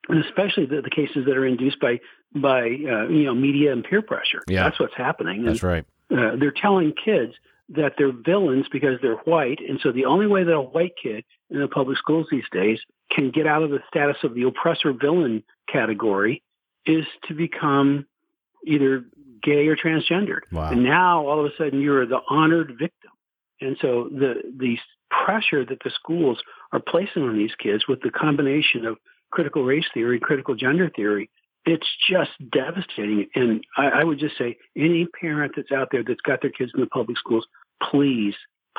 and 0.10 0.23
especially 0.23 0.65
the, 0.65 0.82
the 0.82 0.89
cases 0.89 1.25
that 1.25 1.38
are 1.38 1.45
induced 1.45 1.80
by 1.80 1.99
by 2.34 2.62
uh, 2.62 3.08
you 3.08 3.25
know 3.25 3.36
media 3.36 3.71
and 3.71 3.84
peer 3.84 4.01
pressure. 4.01 4.41
Yeah. 4.47 4.63
that's 4.63 4.80
what's 4.80 4.95
happening. 4.95 5.43
That's 5.45 5.63
right. 5.63 5.86
Uh, 6.12 6.36
they're 6.39 6.51
telling 6.51 6.93
kids 6.93 7.34
that 7.69 7.93
they're 7.97 8.13
villains 8.13 8.65
because 8.71 8.97
they're 9.01 9.17
white, 9.17 9.60
and 9.67 9.80
so 9.82 9.91
the 9.91 10.06
only 10.06 10.27
way 10.27 10.43
that 10.43 10.53
a 10.53 10.62
white 10.62 10.93
kid 11.01 11.25
in 11.49 11.60
the 11.60 11.67
public 11.67 11.97
schools 11.97 12.27
these 12.32 12.47
days 12.51 12.80
can 13.12 13.32
get 13.32 13.47
out 13.47 13.63
of 13.63 13.69
the 13.69 13.80
status 13.89 14.17
of 14.23 14.34
the 14.34 14.43
oppressor 14.43 14.93
villain 14.93 15.43
category 15.71 16.43
is 16.86 17.06
to 17.27 17.34
become 17.34 18.06
either 18.65 19.06
gay 19.43 19.67
or 19.67 19.75
transgendered. 19.75 20.41
Wow. 20.51 20.71
And 20.71 20.84
now 20.84 21.27
all 21.27 21.39
of 21.39 21.45
a 21.45 21.56
sudden 21.58 21.82
you're 21.82 22.06
the 22.06 22.19
honored 22.30 22.75
victim. 22.80 23.12
And 23.62 23.77
so 23.82 24.10
the 24.12 24.41
the 24.58 24.77
pressure 25.10 25.65
that 25.65 25.80
the 25.84 25.91
schools 25.91 26.39
are 26.71 26.80
placing 26.80 27.23
on 27.23 27.38
these 27.38 27.56
kids 27.62 27.88
with 27.88 28.01
the 28.01 28.12
combination 28.12 28.86
of 28.86 28.97
critical 29.32 29.63
race 29.63 29.86
theory, 29.93 30.19
critical 30.19 30.56
gender 30.56 30.89
theory, 30.95 31.30
it's 31.65 31.88
just 32.10 32.32
devastating. 32.51 33.27
And 33.36 33.63
I, 33.77 33.88
I 33.88 34.03
would 34.03 34.19
just 34.19 34.38
say 34.38 34.58
any 34.75 35.08
parent 35.19 35.53
that's 35.56 35.71
out 35.71 35.89
there 35.91 36.03
that's 36.03 36.21
got 36.21 36.41
their 36.41 36.51
kids 36.51 36.71
in 36.75 36.82
the 36.82 36.88
public 36.88 37.17
schools, 37.17 37.45
please, 37.91 38.36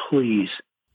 please 0.08 0.48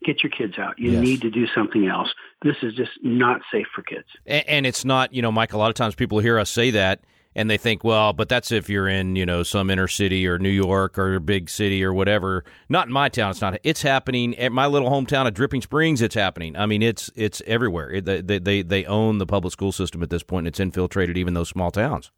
get 0.04 0.24
your 0.24 0.30
kids 0.32 0.58
out. 0.58 0.78
You 0.78 0.92
Yes. 0.92 1.02
need 1.02 1.22
to 1.22 1.30
do 1.30 1.46
something 1.48 1.88
else. 1.88 2.14
This 2.42 2.56
is 2.62 2.74
just 2.74 2.92
not 3.02 3.42
safe 3.52 3.68
for 3.74 3.82
kids. 3.82 4.08
And, 4.26 4.48
and 4.48 4.66
it's 4.66 4.84
not, 4.86 5.14
you 5.14 5.22
know, 5.22 5.32
Mike. 5.32 5.54
A 5.54 5.58
lot 5.58 5.70
of 5.70 5.76
times 5.76 5.96
people 5.96 6.20
hear 6.20 6.38
us 6.40 6.50
say 6.50 6.72
that, 6.72 7.02
and 7.36 7.50
they 7.50 7.58
think, 7.58 7.84
well, 7.84 8.14
but 8.14 8.30
that's 8.30 8.52
if 8.52 8.70
you're 8.70 8.88
in, 8.88 9.16
you 9.16 9.26
know, 9.26 9.42
some 9.44 9.70
inner 9.72 9.88
city 9.88 10.28
or 10.28 10.38
New 10.38 10.50
York 10.50 10.98
or 11.00 11.16
a 11.16 11.20
big 11.20 11.50
city 11.50 11.84
or 11.84 11.92
whatever. 11.94 12.44
Not 12.70 12.88
in 12.88 12.94
my 12.94 13.10
town. 13.10 13.32
It's 13.32 13.42
not. 13.42 13.58
It's 13.64 13.82
happening 13.82 14.38
at 14.38 14.52
my 14.52 14.68
little 14.68 14.90
hometown 14.90 15.28
of 15.28 15.34
Dripping 15.34 15.62
Springs. 15.62 16.02
It's 16.02 16.14
happening. 16.16 16.56
I 16.56 16.66
mean, 16.68 16.82
it's 16.84 17.10
it's 17.16 17.42
everywhere. 17.48 17.90
It, 17.92 18.06
they, 18.06 18.38
they 18.40 18.62
they 18.62 18.86
own 18.86 19.18
the 19.18 19.26
public 19.26 19.52
school 19.52 19.72
system 19.72 20.04
at 20.04 20.10
this 20.12 20.22
point. 20.24 20.42
and 20.42 20.48
It's 20.50 20.60
infiltrated 20.60 21.18
even 21.18 21.34
those 21.34 21.50
small 21.50 21.72
towns. 21.72 22.12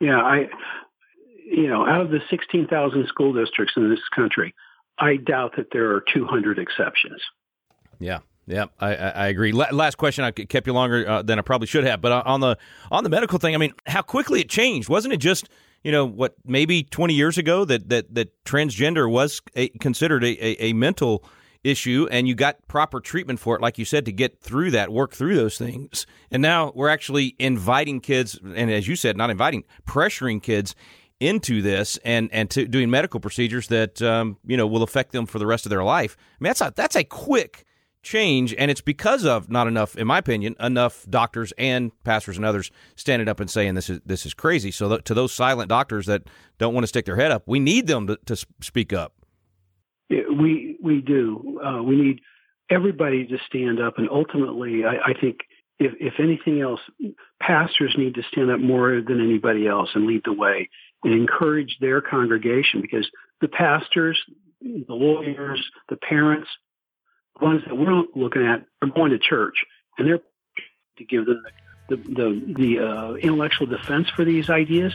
Yeah, 0.00 0.18
I, 0.20 0.48
you 1.50 1.66
know, 1.68 1.86
out 1.86 2.02
of 2.02 2.10
the 2.10 2.20
16,000 2.28 3.06
school 3.08 3.32
districts 3.32 3.74
in 3.76 3.88
this 3.88 4.00
country, 4.14 4.54
I 4.98 5.16
doubt 5.16 5.56
that 5.56 5.68
there 5.72 5.90
are 5.92 6.04
200 6.12 6.58
exceptions. 6.58 7.20
Yeah, 7.98 8.20
yeah, 8.46 8.66
I, 8.78 8.94
I, 8.94 9.26
agree. 9.28 9.52
La- 9.52 9.70
last 9.72 9.96
question. 9.96 10.24
I 10.24 10.30
kept 10.30 10.66
you 10.66 10.72
longer 10.72 11.08
uh, 11.08 11.22
than 11.22 11.38
I 11.38 11.42
probably 11.42 11.66
should 11.66 11.84
have, 11.84 12.00
but 12.00 12.12
on 12.12 12.40
the 12.40 12.56
on 12.92 13.02
the 13.02 13.10
medical 13.10 13.38
thing, 13.38 13.54
I 13.54 13.58
mean, 13.58 13.72
how 13.86 14.02
quickly 14.02 14.40
it 14.40 14.48
changed, 14.48 14.88
wasn't 14.88 15.14
it? 15.14 15.16
Just 15.18 15.48
you 15.82 15.90
know 15.90 16.04
what, 16.04 16.34
maybe 16.44 16.84
twenty 16.84 17.14
years 17.14 17.38
ago 17.38 17.64
that 17.64 17.88
that 17.88 18.14
that 18.14 18.44
transgender 18.44 19.10
was 19.10 19.42
a, 19.56 19.68
considered 19.80 20.22
a, 20.22 20.28
a, 20.44 20.66
a 20.66 20.72
mental 20.74 21.24
issue, 21.64 22.06
and 22.12 22.28
you 22.28 22.36
got 22.36 22.68
proper 22.68 23.00
treatment 23.00 23.40
for 23.40 23.56
it, 23.56 23.60
like 23.60 23.78
you 23.78 23.84
said, 23.84 24.04
to 24.04 24.12
get 24.12 24.40
through 24.40 24.70
that, 24.70 24.92
work 24.92 25.12
through 25.12 25.34
those 25.34 25.58
things, 25.58 26.06
and 26.30 26.40
now 26.40 26.70
we're 26.76 26.88
actually 26.88 27.34
inviting 27.40 27.98
kids, 27.98 28.38
and 28.54 28.70
as 28.70 28.86
you 28.86 28.94
said, 28.94 29.16
not 29.16 29.30
inviting, 29.30 29.64
pressuring 29.86 30.40
kids 30.40 30.76
into 31.20 31.62
this 31.62 31.98
and 32.04 32.28
and 32.32 32.50
to 32.50 32.66
doing 32.66 32.90
medical 32.90 33.20
procedures 33.20 33.68
that 33.68 34.02
um, 34.02 34.36
you 34.46 34.56
know 34.56 34.66
will 34.66 34.82
affect 34.82 35.12
them 35.12 35.26
for 35.26 35.38
the 35.38 35.46
rest 35.46 35.66
of 35.66 35.70
their 35.70 35.84
life. 35.84 36.16
I 36.18 36.44
mean, 36.44 36.50
that's 36.50 36.60
a 36.60 36.72
that's 36.74 36.96
a 36.96 37.04
quick 37.04 37.64
change, 38.02 38.54
and 38.56 38.70
it's 38.70 38.80
because 38.80 39.24
of 39.24 39.50
not 39.50 39.66
enough, 39.66 39.96
in 39.96 40.06
my 40.06 40.18
opinion, 40.18 40.54
enough 40.60 41.04
doctors 41.08 41.52
and 41.58 41.90
pastors 42.04 42.36
and 42.36 42.46
others 42.46 42.70
standing 42.94 43.28
up 43.28 43.40
and 43.40 43.50
saying 43.50 43.74
this 43.74 43.90
is 43.90 44.00
this 44.04 44.26
is 44.26 44.34
crazy. 44.34 44.70
So 44.70 44.88
th- 44.88 45.04
to 45.04 45.14
those 45.14 45.32
silent 45.32 45.68
doctors 45.68 46.06
that 46.06 46.22
don't 46.58 46.74
want 46.74 46.84
to 46.84 46.88
stick 46.88 47.06
their 47.06 47.16
head 47.16 47.32
up, 47.32 47.44
we 47.46 47.58
need 47.58 47.86
them 47.86 48.06
to, 48.06 48.18
to 48.26 48.36
speak 48.60 48.92
up. 48.92 49.14
Yeah, 50.08 50.22
we 50.38 50.78
we 50.82 51.00
do. 51.00 51.60
Uh, 51.64 51.82
we 51.82 51.96
need 51.96 52.20
everybody 52.70 53.26
to 53.26 53.38
stand 53.46 53.80
up, 53.80 53.98
and 53.98 54.08
ultimately, 54.10 54.84
I, 54.84 55.10
I 55.10 55.20
think 55.20 55.40
if 55.78 55.92
if 55.98 56.14
anything 56.20 56.60
else, 56.60 56.80
pastors 57.40 57.94
need 57.96 58.14
to 58.14 58.22
stand 58.30 58.50
up 58.50 58.60
more 58.60 59.00
than 59.00 59.20
anybody 59.20 59.66
else 59.66 59.90
and 59.94 60.06
lead 60.06 60.22
the 60.24 60.32
way 60.32 60.68
and 61.06 61.14
encourage 61.14 61.78
their 61.80 62.00
congregation 62.00 62.80
because 62.82 63.08
the 63.40 63.46
pastors, 63.46 64.20
the 64.60 64.84
lawyers, 64.92 65.64
the 65.88 65.96
parents, 65.96 66.48
the 67.38 67.44
ones 67.44 67.62
that 67.66 67.76
we're 67.76 68.02
looking 68.16 68.44
at 68.44 68.64
are 68.82 68.88
going 68.88 69.12
to 69.12 69.18
church, 69.18 69.54
and 69.96 70.08
they're 70.08 70.18
to 70.98 71.04
give 71.04 71.26
them 71.26 71.42
the 71.88 71.96
the 71.96 72.02
the, 72.02 72.54
the 72.58 72.78
uh, 72.84 73.14
intellectual 73.14 73.68
defense 73.68 74.08
for 74.10 74.24
these 74.24 74.50
ideas 74.50 74.92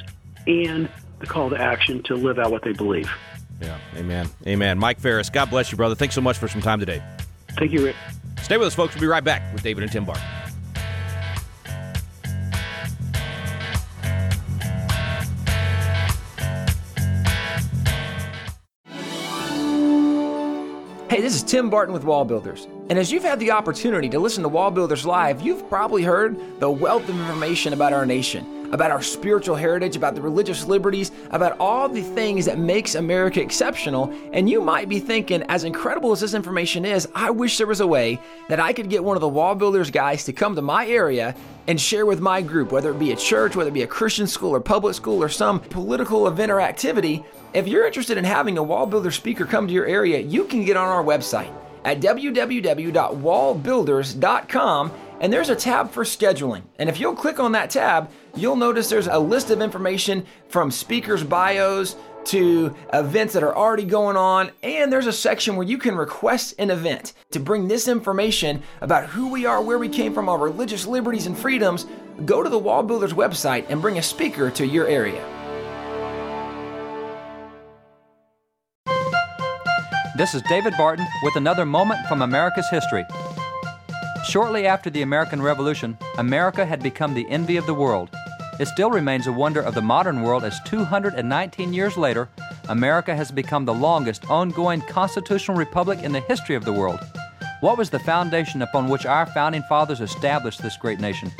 and 0.47 0.89
the 1.19 1.27
call 1.27 1.49
to 1.49 1.57
action 1.57 2.03
to 2.03 2.15
live 2.15 2.39
out 2.39 2.51
what 2.51 2.63
they 2.63 2.73
believe. 2.73 3.09
Yeah, 3.61 3.77
amen, 3.95 4.27
amen. 4.45 4.79
Mike 4.79 4.99
Farris, 4.99 5.29
God 5.29 5.49
bless 5.49 5.71
you, 5.71 5.77
brother. 5.77 5.95
Thanks 5.95 6.15
so 6.15 6.21
much 6.21 6.37
for 6.37 6.49
some 6.49 6.61
time 6.61 6.79
today. 6.79 7.01
Thank 7.51 7.71
you, 7.71 7.85
Rick. 7.85 7.95
Stay 8.41 8.57
with 8.57 8.67
us, 8.67 8.75
folks. 8.75 8.95
We'll 8.95 9.01
be 9.01 9.07
right 9.07 9.23
back 9.23 9.53
with 9.53 9.63
David 9.63 9.83
and 9.83 9.91
Tim 9.91 10.03
Barton. 10.03 10.23
Hey, 21.11 21.19
this 21.19 21.35
is 21.35 21.43
Tim 21.43 21.69
Barton 21.69 21.93
with 21.93 22.05
Wall 22.05 22.23
Builders. 22.23 22.69
And 22.89 22.97
as 22.97 23.11
you've 23.11 23.21
had 23.21 23.37
the 23.37 23.51
opportunity 23.51 24.07
to 24.07 24.17
listen 24.17 24.43
to 24.43 24.47
Wall 24.47 24.71
Builders 24.71 25.05
Live, 25.05 25.41
you've 25.41 25.67
probably 25.67 26.03
heard 26.03 26.39
the 26.61 26.71
wealth 26.71 27.03
of 27.09 27.19
information 27.19 27.73
about 27.73 27.91
our 27.91 28.05
nation, 28.05 28.69
about 28.71 28.91
our 28.91 29.01
spiritual 29.01 29.57
heritage, 29.57 29.97
about 29.97 30.15
the 30.15 30.21
religious 30.21 30.63
liberties, 30.63 31.11
about 31.31 31.57
all 31.59 31.89
the 31.89 32.01
things 32.01 32.45
that 32.45 32.59
makes 32.59 32.95
America 32.95 33.41
exceptional. 33.41 34.09
And 34.31 34.49
you 34.49 34.61
might 34.61 34.87
be 34.87 35.01
thinking, 35.01 35.43
as 35.49 35.65
incredible 35.65 36.13
as 36.13 36.21
this 36.21 36.33
information 36.33 36.85
is, 36.85 37.09
I 37.13 37.29
wish 37.29 37.57
there 37.57 37.67
was 37.67 37.81
a 37.81 37.87
way 37.87 38.17
that 38.47 38.61
I 38.61 38.71
could 38.71 38.89
get 38.89 39.03
one 39.03 39.17
of 39.17 39.21
the 39.21 39.27
Wall 39.27 39.53
Builders 39.53 39.91
guys 39.91 40.23
to 40.23 40.31
come 40.31 40.55
to 40.55 40.61
my 40.61 40.87
area 40.87 41.35
and 41.67 41.79
share 41.79 42.05
with 42.05 42.21
my 42.21 42.41
group, 42.41 42.71
whether 42.71 42.91
it 42.91 42.99
be 42.99 43.11
a 43.11 43.17
church, 43.17 43.57
whether 43.57 43.69
it 43.69 43.73
be 43.73 43.83
a 43.83 43.87
Christian 43.87 44.27
school 44.27 44.51
or 44.51 44.61
public 44.61 44.95
school 44.95 45.21
or 45.21 45.27
some 45.27 45.59
political 45.59 46.29
event 46.29 46.53
or 46.53 46.61
activity. 46.61 47.25
If 47.53 47.67
you're 47.67 47.85
interested 47.85 48.17
in 48.17 48.23
having 48.23 48.57
a 48.57 48.63
wall 48.63 48.85
builder 48.85 49.11
speaker 49.11 49.45
come 49.45 49.67
to 49.67 49.73
your 49.73 49.85
area, 49.85 50.19
you 50.19 50.45
can 50.45 50.63
get 50.63 50.77
on 50.77 50.87
our 50.87 51.03
website 51.03 51.53
at 51.83 51.99
www.wallbuilders.com 51.99 54.91
and 55.19 55.33
there's 55.33 55.49
a 55.49 55.55
tab 55.55 55.91
for 55.91 56.05
scheduling. 56.05 56.61
And 56.79 56.89
if 56.89 56.97
you'll 56.99 57.13
click 57.13 57.41
on 57.41 57.51
that 57.51 57.69
tab, 57.69 58.09
you'll 58.35 58.55
notice 58.55 58.89
there's 58.89 59.05
a 59.07 59.19
list 59.19 59.51
of 59.51 59.61
information 59.61 60.25
from 60.47 60.71
speakers' 60.71 61.23
bios 61.23 61.95
to 62.25 62.75
events 62.93 63.33
that 63.33 63.43
are 63.43 63.55
already 63.55 63.83
going 63.83 64.15
on, 64.15 64.51
and 64.63 64.93
there's 64.93 65.07
a 65.07 65.13
section 65.13 65.55
where 65.55 65.67
you 65.67 65.77
can 65.77 65.95
request 65.95 66.53
an 66.59 66.69
event 66.69 67.13
to 67.31 67.39
bring 67.39 67.67
this 67.67 67.87
information 67.87 68.61
about 68.79 69.09
who 69.09 69.29
we 69.29 69.45
are, 69.45 69.61
where 69.61 69.79
we 69.79 69.89
came 69.89 70.13
from, 70.13 70.29
our 70.29 70.37
religious 70.37 70.85
liberties 70.85 71.25
and 71.25 71.37
freedoms. 71.37 71.87
Go 72.25 72.43
to 72.43 72.49
the 72.49 72.59
Wall 72.59 72.83
Builders 72.83 73.13
website 73.13 73.65
and 73.69 73.81
bring 73.81 73.97
a 73.97 74.03
speaker 74.03 74.51
to 74.51 74.65
your 74.65 74.87
area. 74.87 75.40
This 80.13 80.35
is 80.35 80.41
David 80.41 80.75
Barton 80.77 81.07
with 81.23 81.37
another 81.37 81.65
moment 81.65 82.05
from 82.07 82.21
America's 82.21 82.69
history. 82.69 83.05
Shortly 84.25 84.67
after 84.67 84.89
the 84.89 85.03
American 85.03 85.41
Revolution, 85.41 85.97
America 86.17 86.65
had 86.65 86.83
become 86.83 87.13
the 87.13 87.25
envy 87.29 87.55
of 87.55 87.65
the 87.65 87.73
world. 87.73 88.09
It 88.59 88.67
still 88.67 88.91
remains 88.91 89.27
a 89.27 89.31
wonder 89.31 89.61
of 89.61 89.73
the 89.73 89.81
modern 89.81 90.21
world 90.21 90.43
as 90.43 90.59
219 90.65 91.71
years 91.71 91.95
later, 91.95 92.27
America 92.67 93.15
has 93.15 93.31
become 93.31 93.63
the 93.63 93.73
longest 93.73 94.29
ongoing 94.29 94.81
constitutional 94.81 95.55
republic 95.55 95.99
in 96.03 96.11
the 96.11 96.19
history 96.19 96.55
of 96.55 96.65
the 96.65 96.73
world. 96.73 96.99
What 97.61 97.77
was 97.77 97.89
the 97.89 97.99
foundation 97.99 98.63
upon 98.63 98.89
which 98.89 99.05
our 99.05 99.25
founding 99.27 99.63
fathers 99.63 100.01
established 100.01 100.61
this 100.61 100.75
great 100.75 100.99
nation? 100.99 101.31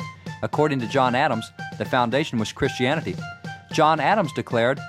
According 0.42 0.80
to 0.80 0.88
John 0.88 1.14
Adams, 1.14 1.52
the 1.76 1.84
foundation 1.84 2.38
was 2.38 2.52
Christianity. 2.52 3.16
John 3.70 4.00
Adams 4.00 4.32
declared, 4.32 4.80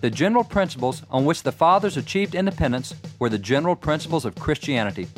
the 0.00 0.10
general 0.10 0.44
principles 0.44 1.02
on 1.10 1.24
which 1.24 1.42
the 1.42 1.52
fathers 1.52 1.96
achieved 1.96 2.34
independence 2.34 2.94
were 3.18 3.28
the 3.28 3.38
general 3.38 3.74
principles 3.74 4.24
of 4.24 4.36
Christianity. 4.36 5.08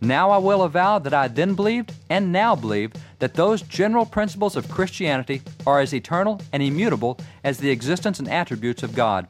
Now 0.00 0.30
I 0.30 0.38
will 0.38 0.62
avow 0.62 0.98
that 0.98 1.14
I 1.14 1.28
then 1.28 1.54
believed 1.54 1.92
and 2.10 2.32
now 2.32 2.56
believe 2.56 2.92
that 3.20 3.34
those 3.34 3.62
general 3.62 4.04
principles 4.04 4.56
of 4.56 4.68
Christianity 4.68 5.42
are 5.64 5.80
as 5.80 5.94
eternal 5.94 6.40
and 6.52 6.62
immutable 6.62 7.18
as 7.44 7.58
the 7.58 7.70
existence 7.70 8.18
and 8.18 8.28
attributes 8.28 8.82
of 8.82 8.94
God. 8.94 9.28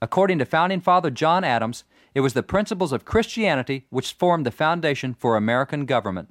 According 0.00 0.38
to 0.38 0.44
founding 0.44 0.80
father 0.80 1.10
John 1.10 1.42
Adams, 1.42 1.82
it 2.14 2.20
was 2.20 2.34
the 2.34 2.42
principles 2.42 2.92
of 2.92 3.04
Christianity 3.04 3.86
which 3.90 4.12
formed 4.12 4.46
the 4.46 4.50
foundation 4.50 5.12
for 5.12 5.36
American 5.36 5.86
government. 5.86 6.28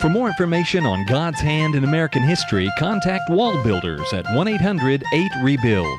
For 0.00 0.10
more 0.10 0.28
information 0.28 0.84
on 0.84 1.06
God's 1.06 1.40
hand 1.40 1.74
in 1.74 1.82
American 1.82 2.22
history, 2.22 2.70
contact 2.78 3.30
Wall 3.30 3.60
Builders 3.62 4.12
at 4.12 4.26
1 4.36 4.48
800 4.48 5.02
8 5.12 5.30
Rebuild. 5.42 5.98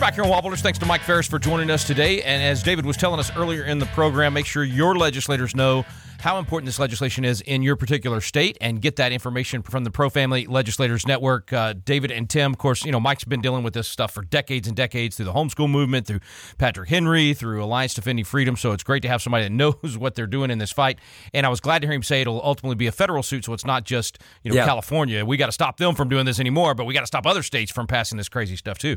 We're 0.00 0.06
back 0.06 0.14
here 0.14 0.24
on 0.24 0.30
Wallbuilders. 0.30 0.62
Thanks 0.62 0.78
to 0.78 0.86
Mike 0.86 1.02
Farris 1.02 1.26
for 1.26 1.38
joining 1.38 1.70
us 1.70 1.84
today. 1.84 2.22
And 2.22 2.42
as 2.42 2.62
David 2.62 2.86
was 2.86 2.96
telling 2.96 3.20
us 3.20 3.30
earlier 3.36 3.64
in 3.64 3.78
the 3.78 3.84
program, 3.84 4.32
make 4.32 4.46
sure 4.46 4.64
your 4.64 4.96
legislators 4.96 5.54
know 5.54 5.84
how 6.20 6.38
important 6.38 6.64
this 6.64 6.78
legislation 6.78 7.22
is 7.22 7.42
in 7.42 7.60
your 7.60 7.76
particular 7.76 8.22
state 8.22 8.56
and 8.62 8.80
get 8.80 8.96
that 8.96 9.12
information 9.12 9.60
from 9.60 9.84
the 9.84 9.90
Pro 9.90 10.08
Family 10.08 10.46
Legislators 10.46 11.06
Network. 11.06 11.52
Uh, 11.52 11.74
David 11.84 12.10
and 12.12 12.30
Tim, 12.30 12.52
of 12.52 12.56
course, 12.56 12.82
you 12.82 12.92
know, 12.92 12.98
Mike's 12.98 13.24
been 13.24 13.42
dealing 13.42 13.62
with 13.62 13.74
this 13.74 13.88
stuff 13.88 14.10
for 14.12 14.22
decades 14.22 14.66
and 14.66 14.74
decades 14.74 15.16
through 15.16 15.26
the 15.26 15.34
homeschool 15.34 15.68
movement, 15.68 16.06
through 16.06 16.20
Patrick 16.56 16.88
Henry, 16.88 17.34
through 17.34 17.62
Alliance 17.62 17.92
Defending 17.92 18.24
Freedom. 18.24 18.56
So 18.56 18.72
it's 18.72 18.82
great 18.82 19.02
to 19.02 19.08
have 19.08 19.20
somebody 19.20 19.44
that 19.44 19.52
knows 19.52 19.98
what 19.98 20.14
they're 20.14 20.26
doing 20.26 20.50
in 20.50 20.56
this 20.56 20.72
fight. 20.72 20.98
And 21.34 21.44
I 21.44 21.50
was 21.50 21.60
glad 21.60 21.82
to 21.82 21.88
hear 21.88 21.94
him 21.94 22.02
say 22.02 22.22
it'll 22.22 22.42
ultimately 22.42 22.76
be 22.76 22.86
a 22.86 22.92
federal 22.92 23.22
suit. 23.22 23.44
So 23.44 23.52
it's 23.52 23.66
not 23.66 23.84
just, 23.84 24.18
you 24.44 24.50
know, 24.50 24.56
Yeah. 24.56 24.64
California. 24.64 25.26
We 25.26 25.36
got 25.36 25.46
to 25.46 25.52
stop 25.52 25.76
them 25.76 25.94
from 25.94 26.08
doing 26.08 26.24
this 26.24 26.40
anymore, 26.40 26.74
but 26.74 26.86
we 26.86 26.94
got 26.94 27.00
to 27.00 27.06
stop 27.06 27.26
other 27.26 27.42
states 27.42 27.70
from 27.70 27.86
passing 27.86 28.16
this 28.16 28.30
crazy 28.30 28.56
stuff 28.56 28.78
too. 28.78 28.96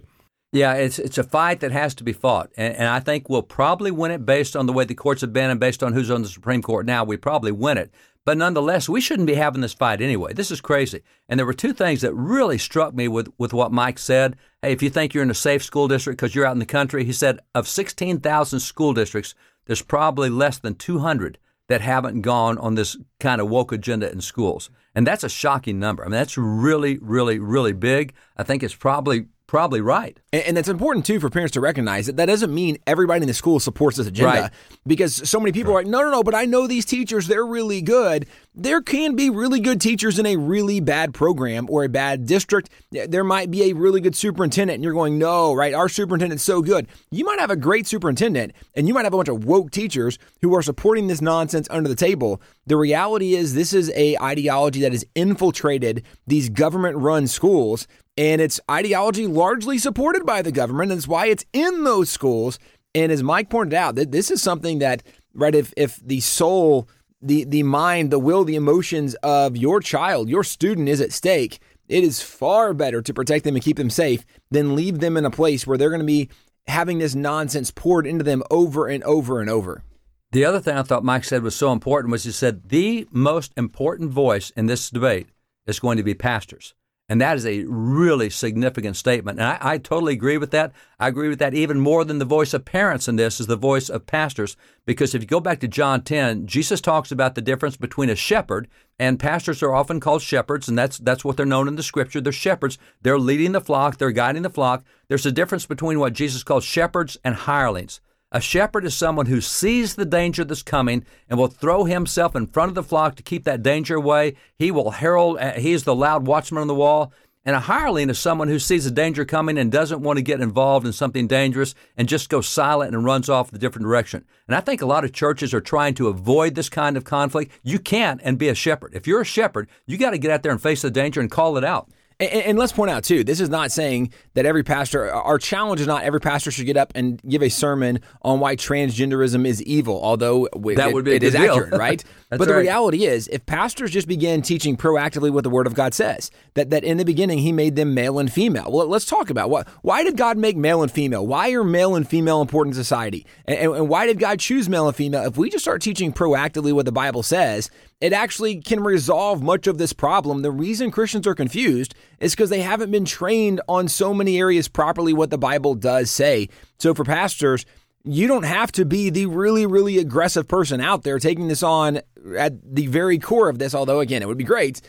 Yeah, 0.54 0.76
it's 0.76 1.00
it's 1.00 1.18
a 1.18 1.24
fight 1.24 1.62
that 1.62 1.72
has 1.72 1.96
to 1.96 2.04
be 2.04 2.14
fought, 2.14 2.52
and, 2.56 2.76
and 2.76 2.88
I 2.88 3.00
think 3.00 3.28
we'll 3.28 3.42
probably 3.42 3.90
win 3.90 4.12
it 4.12 4.24
based 4.24 4.56
on 4.56 4.68
the 4.68 4.74
way 4.74 4.86
the 4.86 4.94
courts 4.94 5.22
have 5.22 5.34
been 5.34 5.50
and 5.50 5.60
based 5.60 5.82
on 5.82 5.94
who's 5.94 6.12
on 6.12 6.22
the 6.22 6.28
Supreme 6.28 6.62
Court 6.62 6.86
now. 6.86 7.04
We 7.04 7.18
probably 7.18 7.52
win 7.52 7.80
it, 7.80 7.92
but 8.24 8.38
nonetheless, 8.38 8.88
we 8.88 9.02
shouldn't 9.02 9.28
be 9.28 9.34
having 9.34 9.62
this 9.62 9.74
fight 9.74 10.00
anyway. 10.00 10.34
This 10.34 10.52
is 10.52 10.62
crazy. 10.62 11.02
And 11.28 11.40
there 11.40 11.48
were 11.48 11.56
two 11.56 11.74
things 11.74 12.02
that 12.02 12.14
really 12.14 12.60
struck 12.60 12.94
me 12.94 13.08
with 13.08 13.30
with 13.40 13.52
what 13.52 13.72
Mike 13.72 13.98
said. 13.98 14.38
Hey, 14.62 14.72
if 14.72 14.84
you 14.84 14.92
think 14.92 15.16
you're 15.16 15.24
in 15.24 15.32
a 15.32 15.36
safe 15.36 15.64
school 15.64 15.88
district 15.88 16.20
because 16.20 16.36
you're 16.36 16.46
out 16.46 16.54
in 16.54 16.60
the 16.60 16.68
country, 16.68 17.04
he 17.04 17.14
said 17.14 17.40
of 17.56 17.68
16,000 17.68 18.60
school 18.60 18.94
districts, 18.94 19.34
there's 19.66 19.82
probably 19.82 20.30
less 20.30 20.60
than 20.60 20.76
200 20.76 21.40
that 21.68 21.82
haven't 21.82 22.22
gone 22.22 22.60
on 22.60 22.76
this 22.76 22.96
kind 23.20 23.42
of 23.42 23.50
woke 23.50 23.72
agenda 23.72 24.12
in 24.12 24.22
schools. 24.22 24.70
And 24.94 25.08
that's 25.08 25.24
a 25.24 25.30
shocking 25.30 25.80
number. 25.80 26.04
I 26.04 26.08
mean, 26.08 26.12
that's 26.12 26.38
really, 26.38 27.00
really, 27.00 27.40
really 27.40 27.74
big. 27.74 28.14
I 28.38 28.44
think 28.44 28.62
it's 28.62 28.76
probably 28.76 29.28
probably 29.48 29.82
right. 29.82 30.18
And, 30.32 30.44
and 30.44 30.58
that's 30.58 30.70
important 30.70 31.06
too 31.06 31.20
for 31.20 31.30
parents 31.30 31.54
to 31.54 31.62
recognize 31.62 32.08
that 32.08 32.18
that 32.18 32.26
doesn't 32.26 32.54
mean 32.54 32.78
everybody 32.88 33.22
in 33.22 33.28
the 33.28 33.34
school 33.34 33.60
supports 33.60 33.98
this 33.98 34.08
agenda. 34.08 34.42
Right. 34.42 34.52
Because 34.86 35.30
so 35.30 35.40
many 35.40 35.52
people 35.52 35.72
are 35.72 35.76
like, 35.76 35.88
no, 35.88 36.02
no, 36.02 36.12
no, 36.12 36.24
but 36.24 36.36
I 36.36 36.46
know 36.46 36.68
these 36.68 36.86
teachers, 36.86 37.28
they're 37.28 37.46
really 37.46 37.82
good. 37.82 38.28
There 38.56 38.82
can 38.82 39.16
be 39.16 39.30
really 39.32 39.60
good 39.60 39.82
teachers 39.82 40.20
in 40.20 40.26
a 40.26 40.36
really 40.36 40.80
bad 40.80 41.14
program 41.14 41.68
or 41.70 41.84
a 41.84 41.90
bad 41.90 42.28
district. 42.28 42.70
There 42.92 43.24
might 43.24 43.50
be 43.50 43.64
a 43.64 43.74
really 43.74 44.00
good 44.00 44.16
superintendent, 44.16 44.76
and 44.76 44.84
you're 44.84 44.94
going, 44.94 45.18
no, 45.18 45.54
right? 45.54 45.74
Our 45.74 45.90
superintendent's 45.90 46.44
so 46.44 46.62
good. 46.62 46.88
You 47.10 47.26
might 47.26 47.40
have 47.40 47.50
a 47.50 47.56
great 47.56 47.88
superintendent, 47.88 48.54
and 48.76 48.88
you 48.88 48.94
might 48.94 49.06
have 49.06 49.14
a 49.14 49.18
bunch 49.18 49.30
of 49.30 49.46
woke 49.46 49.72
teachers 49.72 50.20
who 50.42 50.54
are 50.56 50.62
supporting 50.62 51.08
this 51.08 51.22
nonsense 51.22 51.68
under 51.72 51.90
the 51.90 51.96
table. 51.96 52.42
The 52.68 52.78
reality 52.78 53.34
is, 53.34 53.56
this 53.56 53.74
is 53.74 53.92
a 53.96 54.18
ideology 54.20 54.82
that 54.82 54.92
has 54.92 55.06
infiltrated 55.16 56.04
these 56.28 56.50
government-run 56.50 57.28
schools 57.28 57.88
and 58.18 58.42
it's 58.42 58.60
ideology 58.70 59.28
largely 59.28 59.78
supported 59.78 60.26
by 60.26 60.42
the 60.42 60.52
government, 60.52 60.92
and 60.92 60.98
it's 61.00 61.08
why 61.08 61.28
it's 61.28 61.46
in 61.54 61.84
those 61.84 62.10
schools. 62.10 62.60
And 62.96 63.12
as 63.12 63.24
Mike 63.24 63.50
pointed 63.50 63.74
out, 63.74 63.96
that 63.96 64.12
this 64.12 64.30
is 64.30 64.42
something 64.42 64.80
that, 64.80 65.02
right, 65.34 65.56
if 65.56 65.74
if 65.76 65.98
the 65.98 66.20
soul, 66.20 66.88
the 67.24 67.46
the 67.46 67.64
mind, 67.64 68.12
the 68.12 68.20
will, 68.20 68.44
the 68.44 68.56
emotions 68.56 69.16
of 69.16 69.58
your 69.58 69.80
child, 69.80 70.30
your 70.30 70.44
student 70.44 70.90
is 70.90 71.02
at 71.02 71.12
stake, 71.12 71.60
it 71.88 72.04
is 72.04 72.22
far 72.22 72.74
better 72.74 73.02
to 73.02 73.14
protect 73.14 73.44
them 73.44 73.56
and 73.56 73.64
keep 73.64 73.78
them 73.78 73.90
safe 73.90 74.26
than 74.52 74.76
leave 74.76 75.00
them 75.00 75.18
in 75.18 75.26
a 75.26 75.32
place 75.32 75.66
where 75.66 75.78
they're 75.78 75.90
going 75.90 76.00
to 76.00 76.06
be 76.06 76.30
having 76.68 77.00
this 77.00 77.16
nonsense 77.16 77.72
poured 77.72 78.08
into 78.08 78.24
them 78.24 78.44
over 78.50 78.88
and 78.88 79.04
over 79.04 79.42
and 79.42 79.50
over. 79.50 79.84
The 80.32 80.46
other 80.46 80.60
thing 80.60 80.76
I 80.76 80.84
thought 80.84 81.04
Mike 81.04 81.26
said 81.26 81.44
was 81.44 81.56
so 81.56 81.72
important 81.72 82.12
was 82.12 82.24
he 82.24 82.32
said 82.32 82.70
the 82.70 83.08
most 83.12 83.54
important 83.56 84.12
voice 84.12 84.50
in 84.52 84.66
this 84.66 84.90
debate 84.90 85.28
is 85.68 85.80
going 85.80 85.98
to 85.98 86.04
be 86.04 86.14
pastors. 86.14 86.74
And 87.10 87.20
that 87.20 87.36
is 87.36 87.46
a 87.46 87.66
really 87.68 88.30
significant 88.30 88.96
statement. 88.96 89.38
And 89.38 89.48
I, 89.48 89.58
I, 89.60 89.78
totally 89.78 90.14
agree 90.14 90.38
with 90.38 90.52
that. 90.52 90.72
I 91.00 91.10
agree 91.10 91.28
with 91.28 91.40
that 91.40 91.54
even 91.54 91.80
more 91.80 92.06
than 92.06 92.18
the 92.18 92.26
voice 92.26 92.54
of 92.54 92.64
parents 92.64 93.10
in 93.10 93.18
this 93.18 93.42
is 93.42 93.48
the 93.48 93.58
voice 93.58 93.90
of 93.90 94.06
pastors. 94.06 94.56
Because 94.86 95.14
if 95.14 95.22
you 95.22 95.28
go 95.28 95.42
back 95.42 95.60
to 95.60 95.68
John 95.68 96.02
10, 96.02 96.48
Jesus 96.48 96.80
talks 96.80 97.12
about 97.12 97.36
the 97.36 97.42
difference 97.42 97.76
between 97.76 98.10
a 98.10 98.16
shepherd 98.16 98.70
and 99.00 99.20
pastors 99.20 99.64
are 99.64 99.74
often 99.74 100.00
called 100.00 100.22
shepherds, 100.22 100.70
and 100.70 100.78
that's 100.78 101.00
that's 101.00 101.26
what 101.26 101.36
they're 101.36 101.46
known 101.46 101.68
in 101.68 101.76
the 101.76 101.84
scripture. 101.84 102.22
They're 102.22 102.32
shepherds. 102.32 102.78
They're 103.02 103.20
leading 103.20 103.52
the 103.52 103.62
flock, 103.62 103.98
they're 103.98 104.12
guiding 104.12 104.44
the 104.44 104.50
flock. 104.50 104.84
There's 105.08 105.26
a 105.26 105.32
difference 105.32 105.66
between 105.66 106.00
what 106.00 106.14
Jesus 106.14 106.44
calls 106.44 106.64
shepherds 106.64 107.18
and 107.24 107.36
hirelings. 107.36 108.00
A 108.36 108.42
shepherd 108.42 108.84
is 108.84 108.96
someone 108.96 109.28
who 109.28 109.42
sees 109.42 109.94
the 109.94 110.06
danger 110.06 110.44
that's 110.44 110.64
coming 110.64 111.06
and 111.30 111.38
will 111.38 111.48
throw 111.48 111.84
himself 111.84 112.36
in 112.36 112.48
front 112.48 112.70
of 112.70 112.76
the 112.76 112.82
flock 112.82 113.16
to 113.16 113.24
keep 113.24 113.44
that 113.44 113.62
danger 113.62 113.96
away. 113.96 114.34
He 114.58 114.72
will 114.72 114.90
herald, 114.90 115.38
uh, 115.38 115.52
he 115.52 115.72
is 115.72 115.84
the 115.84 115.94
loud 115.94 116.26
watchman 116.26 116.62
on 116.62 116.68
the 116.68 116.74
wall. 116.74 117.14
And 117.46 117.56
a 117.56 117.60
hireling 117.60 118.10
is 118.10 118.18
someone 118.18 118.48
who 118.48 118.58
sees 118.58 118.86
the 118.86 118.92
danger 118.92 119.24
coming 119.24 119.60
and 119.60 119.72
doesn't 119.72 120.02
want 120.02 120.18
to 120.18 120.24
get 120.24 120.42
involved 120.42 120.88
in 120.88 120.94
something 120.94 121.28
dangerous 121.28 121.76
and 121.96 122.10
just 122.10 122.30
goes 122.30 122.48
silent 122.48 122.96
and 122.96 123.06
runs 123.06 123.30
off 123.30 123.52
the 123.52 123.60
different 123.60 123.86
direction. 123.86 124.26
And 124.48 124.56
I 124.56 124.62
think 124.62 124.82
a 124.82 124.88
lot 124.88 125.04
of 125.04 125.14
churches 125.14 125.54
are 125.54 125.62
trying 125.62 125.94
to 125.96 126.08
avoid 126.08 126.56
this 126.56 126.70
kind 126.70 126.98
of 126.98 127.04
conflict. 127.04 127.52
You 127.62 127.78
can't 127.78 128.20
and 128.24 128.40
be 128.40 128.50
a 128.50 128.56
shepherd. 128.56 128.96
If 128.96 129.06
you're 129.06 129.22
a 129.22 129.26
shepherd, 129.26 129.70
you 129.86 129.98
got 129.98 130.12
to 130.12 130.18
get 130.18 130.32
out 130.32 130.42
there 130.42 130.54
and 130.54 130.62
face 130.62 130.82
the 130.82 130.90
danger 130.90 131.22
and 131.22 131.30
call 131.30 131.56
it 131.58 131.64
out. 131.64 131.88
And, 132.24 132.46
and, 132.46 132.60
let's 132.60 132.72
point 132.72 132.92
out 132.92 133.04
too, 133.04 133.24
this 133.24 133.40
is 133.40 133.50
not 133.50 133.72
saying 133.72 134.14
that 134.34 134.46
every 134.46 134.64
pastor. 134.64 135.12
Our 135.12 135.38
challenge 135.38 135.82
is 135.82 135.88
not 135.88 136.04
every 136.04 136.20
pastor 136.20 136.52
should 136.52 136.66
get 136.66 136.78
up 136.78 136.92
and 136.96 137.22
give 137.24 137.44
a 137.44 137.50
sermon 137.50 138.00
on 138.22 138.40
why 138.40 138.56
transgenderism 138.56 139.46
is 139.46 139.62
evil. 139.64 140.00
Although 140.04 140.48
that 140.54 140.90
it, 140.90 140.94
would 140.94 141.06
be 141.06 141.16
it 141.16 141.24
is 141.24 141.34
deal. 141.34 141.52
accurate, 141.52 141.74
right? 141.74 142.04
but 142.38 142.48
the 142.48 142.56
reality 142.56 143.06
is, 143.06 143.28
if 143.28 143.46
pastors 143.46 143.92
just 143.92 144.08
began 144.08 144.42
teaching 144.42 144.78
proactively 144.78 145.32
what 145.32 145.44
the 145.44 145.50
Word 145.50 145.68
of 145.68 145.74
God 145.74 145.94
says, 145.94 146.32
that 146.54 146.70
that 146.70 146.84
in 146.84 146.98
the 146.98 147.06
beginning 147.06 147.40
He 147.40 147.52
made 147.52 147.76
them 147.76 147.94
male 147.94 148.20
and 148.20 148.32
female. 148.32 148.72
Well, 148.72 148.88
let's 148.88 149.06
talk 149.06 149.30
about 149.30 149.50
what. 149.50 149.68
Why 149.82 150.04
did 150.04 150.18
God 150.18 150.38
make 150.38 150.58
male 150.58 150.82
and 150.82 150.92
female? 150.92 151.26
Why 151.26 151.52
are 151.52 151.64
male 151.64 151.96
and 151.96 152.08
female 152.08 152.42
important 152.42 152.76
in 152.76 152.84
society? 152.84 153.26
And, 153.46 153.58
and, 153.58 153.76
and 153.76 153.90
why 153.90 154.06
did 154.06 154.20
God 154.20 154.40
choose 154.40 154.70
male 154.70 154.88
and 154.88 154.96
female? 154.96 155.26
If 155.26 155.38
we 155.38 155.50
just 155.50 155.64
start 155.64 155.82
teaching 155.82 156.14
proactively 156.14 156.74
what 156.74 156.86
the 156.86 156.92
Bible 156.92 157.24
says, 157.24 157.70
it 158.02 158.12
actually 158.12 158.62
can 158.62 158.84
resolve 158.84 159.42
much 159.42 159.66
of 159.66 159.78
this 159.78 159.94
problem. 159.94 160.42
The 160.42 160.52
reason 160.52 160.92
Christians 160.92 161.26
are 161.26 161.36
confused 161.36 161.96
is 162.20 162.34
because 162.36 162.50
they 162.50 162.62
haven't 162.62 162.92
been 162.92 163.06
trained 163.06 163.62
on 163.70 163.88
so 163.88 164.14
many 164.14 164.38
areas 164.40 164.68
properly 164.68 165.14
what 165.14 165.30
the 165.30 165.38
Bible 165.38 165.74
does 165.76 166.12
say. 166.12 166.50
So 166.80 166.94
for 166.94 167.06
pastors, 167.06 167.66
you 168.06 168.28
don't 168.28 168.44
have 168.44 168.72
to 168.74 168.86
be 168.86 169.10
the 169.10 169.28
really, 169.28 169.66
really 169.66 169.98
aggressive 169.98 170.48
person 170.48 170.82
out 170.82 171.04
there 171.04 171.20
taking 171.20 171.48
this 171.48 171.64
on 171.64 172.02
at 172.38 172.76
the 172.76 172.88
very 172.88 173.18
core 173.18 173.50
of 173.50 173.60
this, 173.60 173.74
although, 173.74 174.02
again, 174.02 174.22
it 174.22 174.28
would 174.28 174.38
be 174.38 174.44
great. 174.44 174.82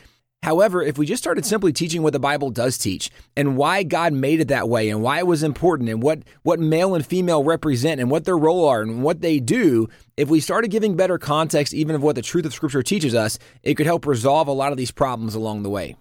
However, 0.42 0.82
if 0.82 0.98
we 0.98 1.06
just 1.06 1.22
started 1.22 1.46
simply 1.46 1.72
teaching 1.72 2.02
what 2.02 2.12
the 2.12 2.18
Bible 2.18 2.50
does 2.50 2.76
teach 2.76 3.10
and 3.34 3.56
why 3.56 3.82
God 3.82 4.12
made 4.12 4.40
it 4.40 4.48
that 4.48 4.68
way 4.68 4.90
and 4.90 5.00
why 5.00 5.18
it 5.18 5.26
was 5.26 5.42
important 5.42 5.88
and 5.88 6.02
what, 6.02 6.18
what 6.42 6.60
male 6.60 6.94
and 6.94 7.06
female 7.06 7.42
represent 7.42 7.98
and 7.98 8.10
what 8.10 8.26
their 8.26 8.36
role 8.36 8.68
are 8.68 8.82
and 8.82 9.02
what 9.02 9.22
they 9.22 9.40
do, 9.40 9.88
if 10.18 10.28
we 10.28 10.40
started 10.40 10.70
giving 10.70 10.96
better 10.96 11.16
context 11.16 11.72
even 11.72 11.94
of 11.96 12.02
what 12.02 12.14
the 12.14 12.20
truth 12.20 12.44
of 12.44 12.52
Scripture 12.52 12.82
teaches 12.82 13.14
us, 13.14 13.38
it 13.62 13.74
could 13.74 13.86
help 13.86 14.04
resolve 14.04 14.46
a 14.46 14.52
lot 14.52 14.70
of 14.70 14.76
these 14.76 14.90
problems 14.90 15.34
along 15.34 15.62
the 15.62 15.70
way. 15.70 15.96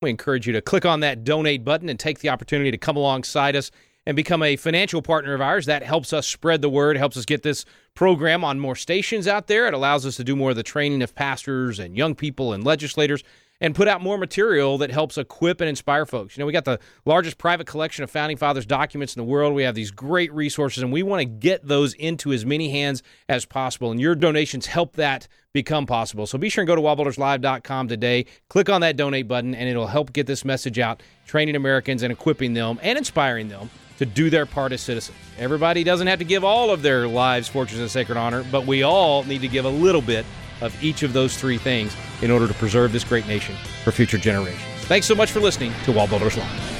We 0.00 0.10
encourage 0.10 0.46
you 0.46 0.52
to 0.52 0.62
click 0.62 0.86
on 0.86 1.00
that 1.00 1.24
donate 1.24 1.64
button 1.64 1.88
and 1.88 1.98
take 1.98 2.20
the 2.20 2.28
opportunity 2.28 2.70
to 2.70 2.78
come 2.78 2.96
alongside 2.96 3.56
us 3.56 3.72
and 4.08 4.16
become 4.16 4.42
a 4.42 4.56
financial 4.56 5.02
partner 5.02 5.34
of 5.34 5.42
ours. 5.42 5.66
That 5.66 5.82
helps 5.82 6.14
us 6.14 6.26
spread 6.26 6.62
the 6.62 6.70
word, 6.70 6.96
helps 6.96 7.18
us 7.18 7.26
get 7.26 7.42
this 7.42 7.66
program 7.94 8.42
on 8.42 8.58
more 8.58 8.74
stations 8.74 9.28
out 9.28 9.48
there. 9.48 9.68
It 9.68 9.74
allows 9.74 10.06
us 10.06 10.16
to 10.16 10.24
do 10.24 10.34
more 10.34 10.48
of 10.48 10.56
the 10.56 10.62
training 10.62 11.02
of 11.02 11.14
pastors 11.14 11.78
and 11.78 11.94
young 11.94 12.14
people 12.14 12.54
and 12.54 12.64
legislators 12.64 13.22
and 13.60 13.74
put 13.74 13.86
out 13.86 14.00
more 14.00 14.16
material 14.16 14.78
that 14.78 14.90
helps 14.90 15.18
equip 15.18 15.60
and 15.60 15.68
inspire 15.68 16.06
folks. 16.06 16.34
You 16.34 16.40
know, 16.40 16.46
we 16.46 16.54
got 16.54 16.64
the 16.64 16.80
largest 17.04 17.36
private 17.36 17.66
collection 17.66 18.02
of 18.02 18.10
founding 18.10 18.38
fathers 18.38 18.64
documents 18.64 19.14
in 19.14 19.20
the 19.20 19.30
world. 19.30 19.54
We 19.54 19.64
have 19.64 19.74
these 19.74 19.90
great 19.90 20.32
resources 20.32 20.82
and 20.82 20.90
we 20.90 21.02
want 21.02 21.20
to 21.20 21.26
get 21.26 21.66
those 21.68 21.92
into 21.92 22.32
as 22.32 22.46
many 22.46 22.70
hands 22.70 23.02
as 23.28 23.44
possible. 23.44 23.90
And 23.90 24.00
your 24.00 24.14
donations 24.14 24.64
help 24.64 24.96
that 24.96 25.28
become 25.52 25.84
possible. 25.84 26.26
So 26.26 26.38
be 26.38 26.48
sure 26.48 26.62
and 26.62 26.66
go 26.66 26.76
to 26.76 26.80
wallbuilderslive.com 26.80 27.88
today. 27.88 28.24
Click 28.48 28.70
on 28.70 28.80
that 28.80 28.96
donate 28.96 29.28
button 29.28 29.54
and 29.54 29.68
it'll 29.68 29.86
help 29.86 30.14
get 30.14 30.26
this 30.26 30.46
message 30.46 30.78
out, 30.78 31.02
training 31.26 31.56
Americans 31.56 32.02
and 32.02 32.10
equipping 32.10 32.54
them 32.54 32.80
and 32.82 32.96
inspiring 32.96 33.50
them 33.50 33.68
to 33.98 34.06
do 34.06 34.30
their 34.30 34.46
part 34.46 34.72
as 34.72 34.80
citizens. 34.80 35.16
Everybody 35.38 35.84
doesn't 35.84 36.06
have 36.06 36.18
to 36.20 36.24
give 36.24 36.44
all 36.44 36.70
of 36.70 36.82
their 36.82 37.06
lives, 37.06 37.48
fortunes, 37.48 37.80
and 37.80 37.90
sacred 37.90 38.16
honor, 38.16 38.44
but 38.50 38.66
we 38.66 38.82
all 38.82 39.24
need 39.24 39.42
to 39.42 39.48
give 39.48 39.64
a 39.64 39.70
little 39.70 40.02
bit 40.02 40.24
of 40.60 40.82
each 40.82 41.02
of 41.02 41.12
those 41.12 41.36
three 41.36 41.58
things 41.58 41.94
in 42.22 42.30
order 42.30 42.48
to 42.48 42.54
preserve 42.54 42.92
this 42.92 43.04
great 43.04 43.26
nation 43.26 43.54
for 43.84 43.92
future 43.92 44.18
generations. 44.18 44.62
Thanks 44.86 45.06
so 45.06 45.14
much 45.14 45.30
for 45.30 45.40
listening 45.40 45.72
to 45.84 45.92
Wall 45.92 46.08
Builders 46.08 46.36
Live. 46.36 46.78